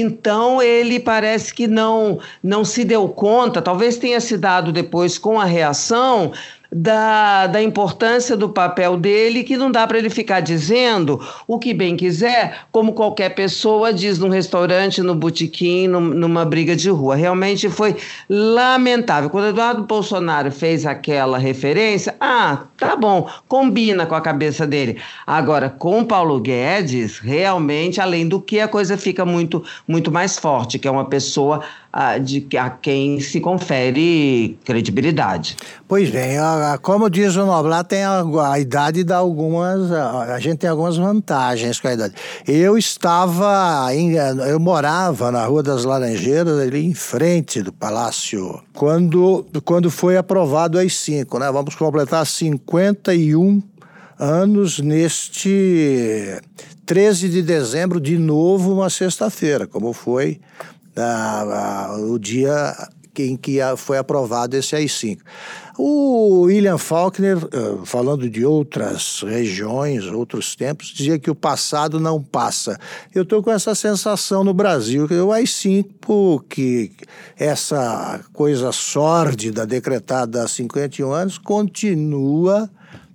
então 0.00 0.62
ele 0.62 0.98
parece 0.98 1.52
que 1.52 1.66
não, 1.66 2.18
não 2.42 2.64
se 2.64 2.84
deu 2.84 3.08
conta, 3.08 3.60
talvez 3.60 3.96
tenha 3.98 4.20
se 4.20 4.38
dado 4.38 4.72
depois 4.72 5.18
com 5.18 5.40
a 5.40 5.44
reação 5.44 6.32
da, 6.74 7.46
da 7.46 7.62
importância 7.62 8.34
do 8.34 8.48
papel 8.48 8.96
dele, 8.96 9.44
que 9.44 9.58
não 9.58 9.70
dá 9.70 9.86
para 9.86 9.98
ele 9.98 10.08
ficar 10.08 10.40
dizendo 10.40 11.20
o 11.46 11.58
que 11.58 11.74
bem 11.74 11.96
quiser, 11.96 12.60
como 12.72 12.94
qualquer 12.94 13.34
pessoa 13.34 13.92
diz 13.92 14.18
num 14.18 14.30
restaurante, 14.30 15.02
no 15.02 15.14
botequim, 15.14 15.86
numa 15.86 16.46
briga 16.46 16.74
de 16.74 16.88
rua. 16.88 17.14
Realmente 17.14 17.68
foi 17.68 17.94
lamentável. 18.28 19.28
Quando 19.28 19.48
Eduardo 19.48 19.82
Bolsonaro 19.82 20.50
fez 20.50 20.86
aquela 20.86 21.36
referência, 21.36 22.16
ah, 22.18 22.64
tá 22.78 22.96
bom, 22.96 23.28
combina 23.46 24.06
com 24.06 24.14
a 24.14 24.20
cabeça 24.20 24.66
dele. 24.66 24.98
Agora, 25.26 25.68
com 25.68 26.02
Paulo 26.04 26.40
Guedes, 26.40 27.18
realmente, 27.18 28.00
além 28.00 28.26
do 28.26 28.40
que, 28.40 28.60
a 28.60 28.68
coisa 28.68 28.96
fica 28.96 29.26
muito, 29.26 29.62
muito 29.86 30.10
mais 30.10 30.38
forte, 30.38 30.78
que 30.78 30.88
é 30.88 30.90
uma 30.90 31.04
pessoa 31.04 31.60
a, 31.92 32.16
de, 32.16 32.46
a 32.56 32.70
quem 32.70 33.20
se 33.20 33.38
confere 33.38 34.58
credibilidade. 34.64 35.56
Pois 35.86 36.08
bem, 36.08 36.38
a, 36.38 36.72
a, 36.72 36.78
como 36.78 37.10
diz 37.10 37.36
o 37.36 37.44
Noblar, 37.44 37.84
tem 37.84 38.02
a, 38.02 38.24
a 38.50 38.58
idade 38.58 39.04
dá 39.04 39.18
algumas. 39.18 39.92
A, 39.92 40.38
gente 40.38 40.58
tem 40.58 40.70
algumas 40.70 40.96
vantagens 40.96 41.78
com 41.78 41.88
a 41.88 41.92
idade. 41.92 42.14
Eu 42.48 42.78
estava, 42.78 43.94
em, 43.94 44.14
eu 44.14 44.58
morava 44.58 45.30
na 45.30 45.44
Rua 45.44 45.62
das 45.62 45.84
Laranjeiras, 45.84 46.58
ali 46.58 46.86
em 46.86 46.94
frente 46.94 47.60
do 47.60 47.72
Palácio, 47.72 48.62
quando, 48.72 49.44
quando 49.64 49.90
foi 49.90 50.16
aprovado 50.16 50.78
as 50.78 50.94
cinco, 50.94 51.38
né? 51.38 51.50
Vamos 51.52 51.74
completar 51.74 52.24
51 52.26 53.62
anos 54.18 54.78
neste 54.78 56.40
13 56.86 57.28
de 57.28 57.42
dezembro, 57.42 58.00
de 58.00 58.16
novo 58.16 58.72
uma 58.72 58.88
sexta-feira, 58.88 59.66
como 59.66 59.92
foi 59.92 60.40
ah, 60.96 61.96
o 61.98 62.18
dia 62.18 62.74
em 63.18 63.36
que 63.36 63.58
foi 63.76 63.98
aprovado 63.98 64.56
esse 64.56 64.74
AI-5. 64.74 65.18
O 65.78 66.42
William 66.42 66.78
Faulkner, 66.78 67.36
ah, 67.36 67.84
falando 67.84 68.28
de 68.28 68.44
outras 68.44 69.22
regiões, 69.22 70.06
outros 70.06 70.56
tempos, 70.56 70.88
dizia 70.88 71.18
que 71.18 71.30
o 71.30 71.34
passado 71.34 72.00
não 72.00 72.22
passa. 72.22 72.78
Eu 73.14 73.22
estou 73.22 73.42
com 73.42 73.50
essa 73.50 73.74
sensação 73.74 74.42
no 74.42 74.54
Brasil, 74.54 75.06
que 75.06 75.14
o 75.14 75.32
AI-5, 75.32 76.44
que 76.48 76.92
essa 77.36 78.20
coisa 78.32 78.72
sórdida 78.72 79.66
decretada 79.66 80.42
há 80.42 80.48
51 80.48 81.12
anos, 81.12 81.38
continua 81.38 82.70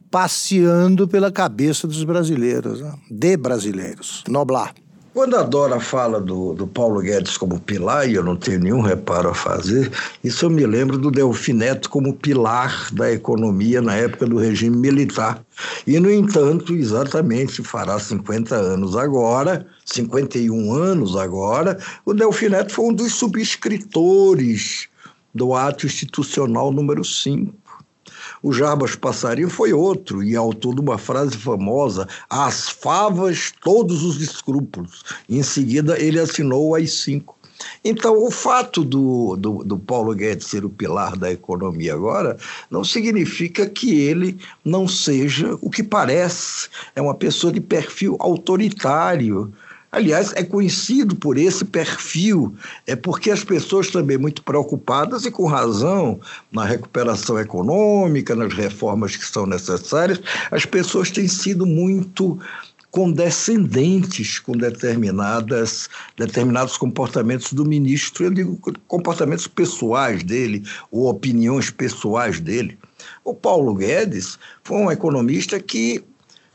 passeando 0.10 1.08
pela 1.08 1.32
cabeça 1.32 1.88
dos 1.88 2.04
brasileiros, 2.04 2.82
né? 2.82 2.94
de 3.10 3.38
brasileiros. 3.38 4.24
Noblar. 4.28 4.74
Quando 5.18 5.36
a 5.36 5.42
Dora 5.42 5.80
fala 5.80 6.22
do, 6.22 6.54
do 6.54 6.68
Paulo 6.68 7.02
Guedes 7.02 7.38
como 7.38 7.60
pilar, 7.60 8.08
e 8.08 8.14
eu 8.14 8.24
não 8.24 8.36
tenho 8.36 8.60
nenhum 8.60 8.82
reparo 8.82 9.30
a 9.30 9.34
fazer, 9.34 9.92
isso 10.24 10.46
eu 10.46 10.50
me 10.52 10.64
lembro 10.64 10.96
do 10.96 11.10
Delfineto 11.10 11.90
como 11.90 12.14
pilar 12.14 12.88
da 12.94 13.12
economia 13.12 13.82
na 13.82 13.96
época 13.96 14.28
do 14.28 14.38
regime 14.38 14.78
militar. 14.78 15.44
E, 15.88 16.00
no 16.00 16.12
entanto, 16.12 16.72
exatamente 16.76 17.64
fará 17.64 17.98
50 17.98 18.54
anos 18.54 18.96
agora, 18.96 19.66
51 19.86 20.72
anos 20.72 21.16
agora, 21.16 21.80
o 22.06 22.14
Delfineto 22.14 22.72
foi 22.72 22.86
um 22.86 22.94
dos 22.94 23.16
subscritores 23.16 24.88
do 25.34 25.56
ato 25.56 25.88
institucional 25.88 26.72
número 26.72 27.04
5 27.04 27.67
o 28.42 28.54
Jarbas 28.54 28.96
Passarinho 28.96 29.50
foi 29.50 29.74
outro, 29.74 30.24
e 30.24 30.36
autor 30.36 30.76
de 30.76 30.82
uma 30.82 30.98
frase 30.98 31.36
famosa: 31.38 32.08
As 32.30 32.70
favas, 32.70 33.54
todos 33.62 34.04
os 34.04 34.22
escrúpulos. 34.22 35.04
Em 35.30 35.44
seguida, 35.44 36.00
ele 36.00 36.20
assinou 36.20 36.76
as 36.76 36.92
cinco. 36.92 37.38
Então, 37.84 38.24
o 38.24 38.30
fato 38.30 38.84
do, 38.84 39.36
do, 39.36 39.64
do, 39.64 39.80
Paulo 39.80 40.14
Guedes 40.14 40.48
ser 40.48 40.64
o 40.64 40.70
pilar 40.70 41.18
da 41.18 41.32
economia 41.32 41.94
agora 41.94 42.38
não 42.70 42.84
significa 42.84 43.68
que 43.68 44.00
ele 44.00 44.38
não 44.64 44.88
seja 44.88 45.58
o 45.62 45.70
que 45.70 45.82
parece. 45.82 46.70
É 46.96 47.02
uma 47.02 47.16
pessoa 47.16 47.52
de 47.52 47.60
perfil 47.60 48.16
autoritário. 48.20 49.52
Aliás, 49.92 50.34
é 50.36 50.44
conhecido 50.44 51.16
por 51.16 51.38
esse 51.38 51.64
perfil, 51.64 52.54
é 52.86 52.96
porque 52.96 53.32
as 53.32 53.44
pessoas 53.44 53.90
também 53.90 54.18
muito 54.18 54.44
preocupadas 54.44 55.26
e 55.26 55.32
com 55.32 55.46
razão 55.46 56.20
na 56.52 56.66
recuperação 56.66 57.40
econômica, 57.40 58.36
nas 58.36 58.54
reformas 58.54 59.16
que 59.16 59.26
são 59.26 59.46
necessárias, 59.46 60.20
as 60.52 60.66
pessoas 60.66 61.10
têm 61.10 61.28
sido 61.28 61.66
muito 61.66 62.38
condescendentes 62.92 64.40
com 64.40 64.54
determinadas, 64.54 65.90
determinados 66.18 66.78
comportamentos 66.78 67.54
do 67.54 67.66
ministro, 67.66 68.26
eu 68.26 68.32
digo 68.32 68.60
comportamentos 68.88 69.48
pessoais 69.48 70.24
dele, 70.24 70.64
ou 70.92 71.08
opiniões 71.08 71.70
pessoais 71.70 72.40
dele. 72.40 72.78
O 73.24 73.34
Paulo 73.34 73.76
Guedes 73.76 74.40
foi 74.64 74.78
um 74.78 74.92
economista 74.92 75.60
que 75.60 76.04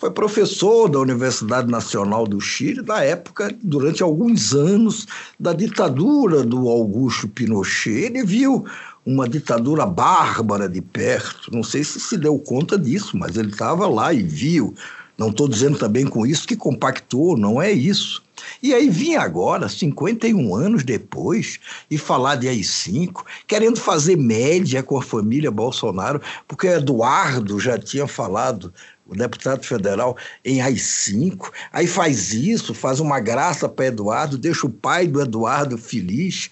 foi 0.03 0.11
professor 0.11 0.89
da 0.89 0.99
Universidade 0.99 1.71
Nacional 1.71 2.27
do 2.27 2.41
Chile 2.41 2.83
na 2.83 3.05
época, 3.05 3.55
durante 3.63 4.03
alguns 4.03 4.53
anos, 4.53 5.07
da 5.39 5.53
ditadura 5.53 6.43
do 6.43 6.69
Augusto 6.69 7.29
Pinochet. 7.29 8.07
Ele 8.07 8.25
viu 8.25 8.67
uma 9.07 9.29
ditadura 9.29 9.87
bárbara 9.87 10.69
de 10.69 10.81
perto. 10.81 11.55
Não 11.55 11.63
sei 11.63 11.85
se 11.85 12.01
se 12.01 12.17
deu 12.17 12.37
conta 12.37 12.77
disso, 12.77 13.17
mas 13.17 13.37
ele 13.37 13.51
estava 13.51 13.87
lá 13.87 14.13
e 14.13 14.25
viu 14.25 14.75
não 15.23 15.29
estou 15.29 15.47
dizendo 15.47 15.79
também 15.79 16.07
com 16.07 16.27
isso 16.27 16.47
que 16.49 16.57
compactou, 16.57 17.37
não 17.37 17.61
é 17.61 17.71
isso. 17.71 18.23
E 18.61 18.75
aí 18.75 18.89
vinha 18.89 19.21
agora, 19.21 19.69
51 19.69 20.55
anos 20.55 20.83
depois, 20.83 21.61
e 21.89 21.97
falar 21.97 22.37
de 22.37 22.49
AI-5, 22.49 23.25
querendo 23.47 23.79
fazer 23.79 24.17
média 24.17 24.83
com 24.83 24.97
a 24.99 25.03
família 25.03 25.51
Bolsonaro, 25.51 26.21
porque 26.49 26.67
Eduardo 26.67 27.61
já 27.61 27.79
tinha 27.79 28.09
falado, 28.09 28.73
o 29.13 29.17
deputado 29.17 29.63
federal, 29.63 30.17
em 30.43 30.63
AI-5, 30.63 31.53
aí 31.71 31.87
faz 31.87 32.33
isso, 32.33 32.73
faz 32.73 32.99
uma 32.99 33.21
graça 33.21 33.69
para 33.69 33.87
Eduardo, 33.87 34.39
deixa 34.39 34.67
o 34.67 34.71
pai 34.71 35.07
do 35.07 35.21
Eduardo 35.21 35.77
feliz. 35.77 36.51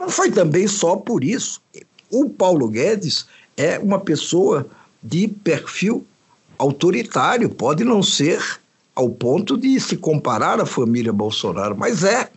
Não 0.00 0.08
foi 0.08 0.30
também 0.30 0.66
só 0.66 0.96
por 0.96 1.22
isso. 1.22 1.60
O 2.10 2.30
Paulo 2.30 2.66
Guedes 2.68 3.26
é 3.58 3.78
uma 3.78 4.00
pessoa 4.00 4.66
de 5.02 5.28
perfil 5.28 6.06
autoritário, 6.56 7.50
pode 7.50 7.84
não 7.84 8.02
ser 8.02 8.58
ao 8.94 9.10
ponto 9.10 9.56
de 9.56 9.78
se 9.78 9.96
comparar 9.96 10.60
à 10.60 10.66
família 10.66 11.12
Bolsonaro, 11.12 11.76
mas 11.76 12.04
é. 12.04 12.30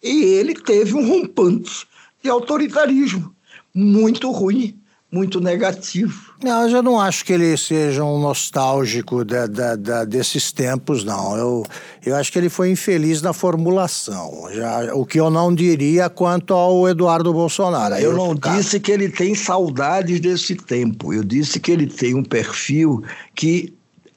E 0.00 0.22
ele 0.22 0.54
teve 0.54 0.94
um 0.94 1.06
rompante 1.06 1.84
de 2.22 2.30
autoritarismo 2.30 3.34
muito 3.74 4.30
ruim, 4.30 4.78
muito 5.10 5.40
negativo. 5.40 6.25
Não, 6.42 6.62
eu 6.62 6.70
já 6.70 6.82
não 6.82 7.00
acho 7.00 7.24
que 7.24 7.32
ele 7.32 7.56
seja 7.56 8.04
um 8.04 8.20
nostálgico 8.20 9.24
da, 9.24 9.46
da, 9.46 9.74
da, 9.74 10.04
desses 10.04 10.52
tempos, 10.52 11.02
não. 11.02 11.36
Eu, 11.36 11.64
eu 12.04 12.14
acho 12.14 12.30
que 12.30 12.38
ele 12.38 12.50
foi 12.50 12.70
infeliz 12.70 13.22
na 13.22 13.32
formulação. 13.32 14.48
Já, 14.52 14.94
o 14.94 15.06
que 15.06 15.18
eu 15.18 15.30
não 15.30 15.54
diria 15.54 16.10
quanto 16.10 16.52
ao 16.52 16.88
Eduardo 16.88 17.32
Bolsonaro. 17.32 17.94
Eu 17.94 18.14
não 18.14 18.34
disse 18.34 18.78
que 18.78 18.92
ele 18.92 19.08
tem 19.08 19.34
saudades 19.34 20.20
desse 20.20 20.54
tempo. 20.54 21.12
Eu 21.12 21.24
disse 21.24 21.58
que 21.58 21.72
ele 21.72 21.86
tem 21.86 22.14
um 22.14 22.22
perfil 22.22 23.02
que 23.34 23.74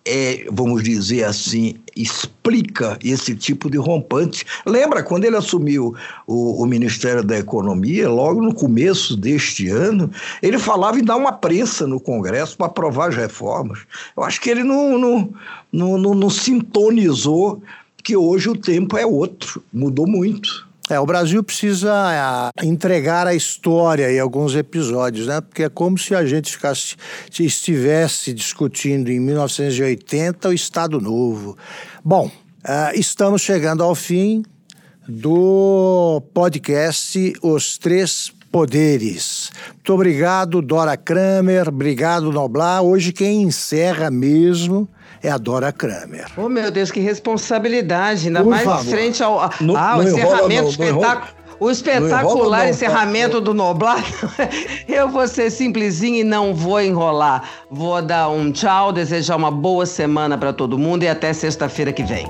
é, 0.10 0.48
vamos 0.52 0.84
dizer 0.84 1.24
assim, 1.24 1.76
explica 1.96 2.98
esse 3.04 3.36
tipo 3.36 3.70
de 3.70 3.78
rompante. 3.78 4.44
Lembra, 4.66 5.04
quando 5.04 5.26
ele 5.26 5.38
assumiu 5.38 5.94
o, 6.26 6.64
o, 6.64 6.66
Ministério 6.66 7.24
da 7.24 7.38
Economia, 7.38 8.10
logo 8.10 8.42
no 8.42 8.52
começo 8.52 9.16
deste 9.16 9.70
ano, 9.70 10.10
ele 10.42 10.58
falava 10.58 10.98
em 10.98 11.04
dar 11.04 11.16
uma 11.16 11.32
prensa 11.32 11.86
no 11.86 12.00
Congresso 12.00 12.58
para 12.58 12.66
aprovar 12.66 13.10
as 13.10 13.16
reformas. 13.16 13.80
Eu 14.18 14.24
acho 14.24 14.42
que 14.42 14.50
ele 14.50 14.64
não, 14.64 14.98
não, 14.98 15.34
não, 15.72 15.98
não, 16.00 16.16
não 16.16 16.30
sintonizou 16.30 17.62
que 18.04 18.18
hoje 18.18 18.50
o 18.50 18.58
tempo 18.58 18.98
é 18.98 19.06
outro, 19.06 19.64
mudou 19.72 20.08
muito. 20.08 20.68
É, 20.90 21.00
o 21.00 21.06
Brasil 21.06 21.44
precisa 21.44 22.52
é, 22.58 22.66
entregar 22.66 23.28
a 23.28 23.36
história 23.36 24.12
em 24.12 24.20
alguns 24.20 24.56
episódios, 24.56 25.28
né? 25.28 25.40
Porque 25.40 25.64
é 25.64 25.70
como 25.70 25.98
se 26.00 26.16
a 26.16 26.26
gente 26.26 26.52
ficasse, 26.52 26.96
se 27.30 27.46
estivesse 27.46 28.34
discutindo 28.34 29.10
em 29.12 29.20
1980 29.20 30.50
o 30.50 30.54
Estado 30.54 31.00
Novo. 31.00 31.56
Bom, 32.04 32.32
é, 32.68 32.98
estamos 33.00 33.44
chegando 33.44 33.84
ao 33.84 33.94
fim 33.94 34.44
do 35.08 36.22
podcast 36.34 37.34
Os 37.44 37.78
Três 37.78 38.32
Poderes. 38.52 39.52
Muito 39.76 39.94
obrigado, 39.94 40.62
Dora 40.62 40.98
Kramer. 40.98 41.70
Obrigado, 41.70 42.32
Noblar. 42.32 42.82
Hoje 42.82 43.12
quem 43.12 43.44
encerra 43.44 44.10
mesmo 44.10 44.88
é 45.22 45.30
a 45.30 45.38
Dora 45.38 45.72
Kramer. 45.72 46.28
Oh, 46.36 46.50
meu 46.50 46.72
Deus, 46.72 46.92
que 46.92 47.00
responsabilidade, 47.00 48.28
ainda 48.28 48.42
Por 48.42 48.50
mais 48.50 48.64
favor. 48.64 48.86
frente 48.86 49.22
ao 49.22 49.50
no, 49.62 49.76
ah, 49.76 49.98
o 49.98 50.04
encerramento 50.04 50.70
espetáculo. 50.70 51.40
O 51.60 51.70
espetacular 51.70 52.64
não, 52.64 52.70
encerramento 52.70 53.42
do 53.42 53.54
Noblar. 53.54 54.02
Eu 54.88 55.10
vou 55.10 55.28
ser 55.28 55.52
simplesinho 55.52 56.16
e 56.16 56.24
não 56.24 56.56
vou 56.56 56.82
enrolar. 56.82 57.44
Vou 57.70 58.02
dar 58.02 58.30
um 58.30 58.50
tchau, 58.50 58.94
desejar 58.94 59.36
uma 59.36 59.52
boa 59.52 59.86
semana 59.86 60.38
para 60.38 60.54
todo 60.54 60.78
mundo 60.78 61.04
e 61.04 61.08
até 61.10 61.34
sexta-feira 61.34 61.92
que 61.92 62.04
vem. 62.04 62.26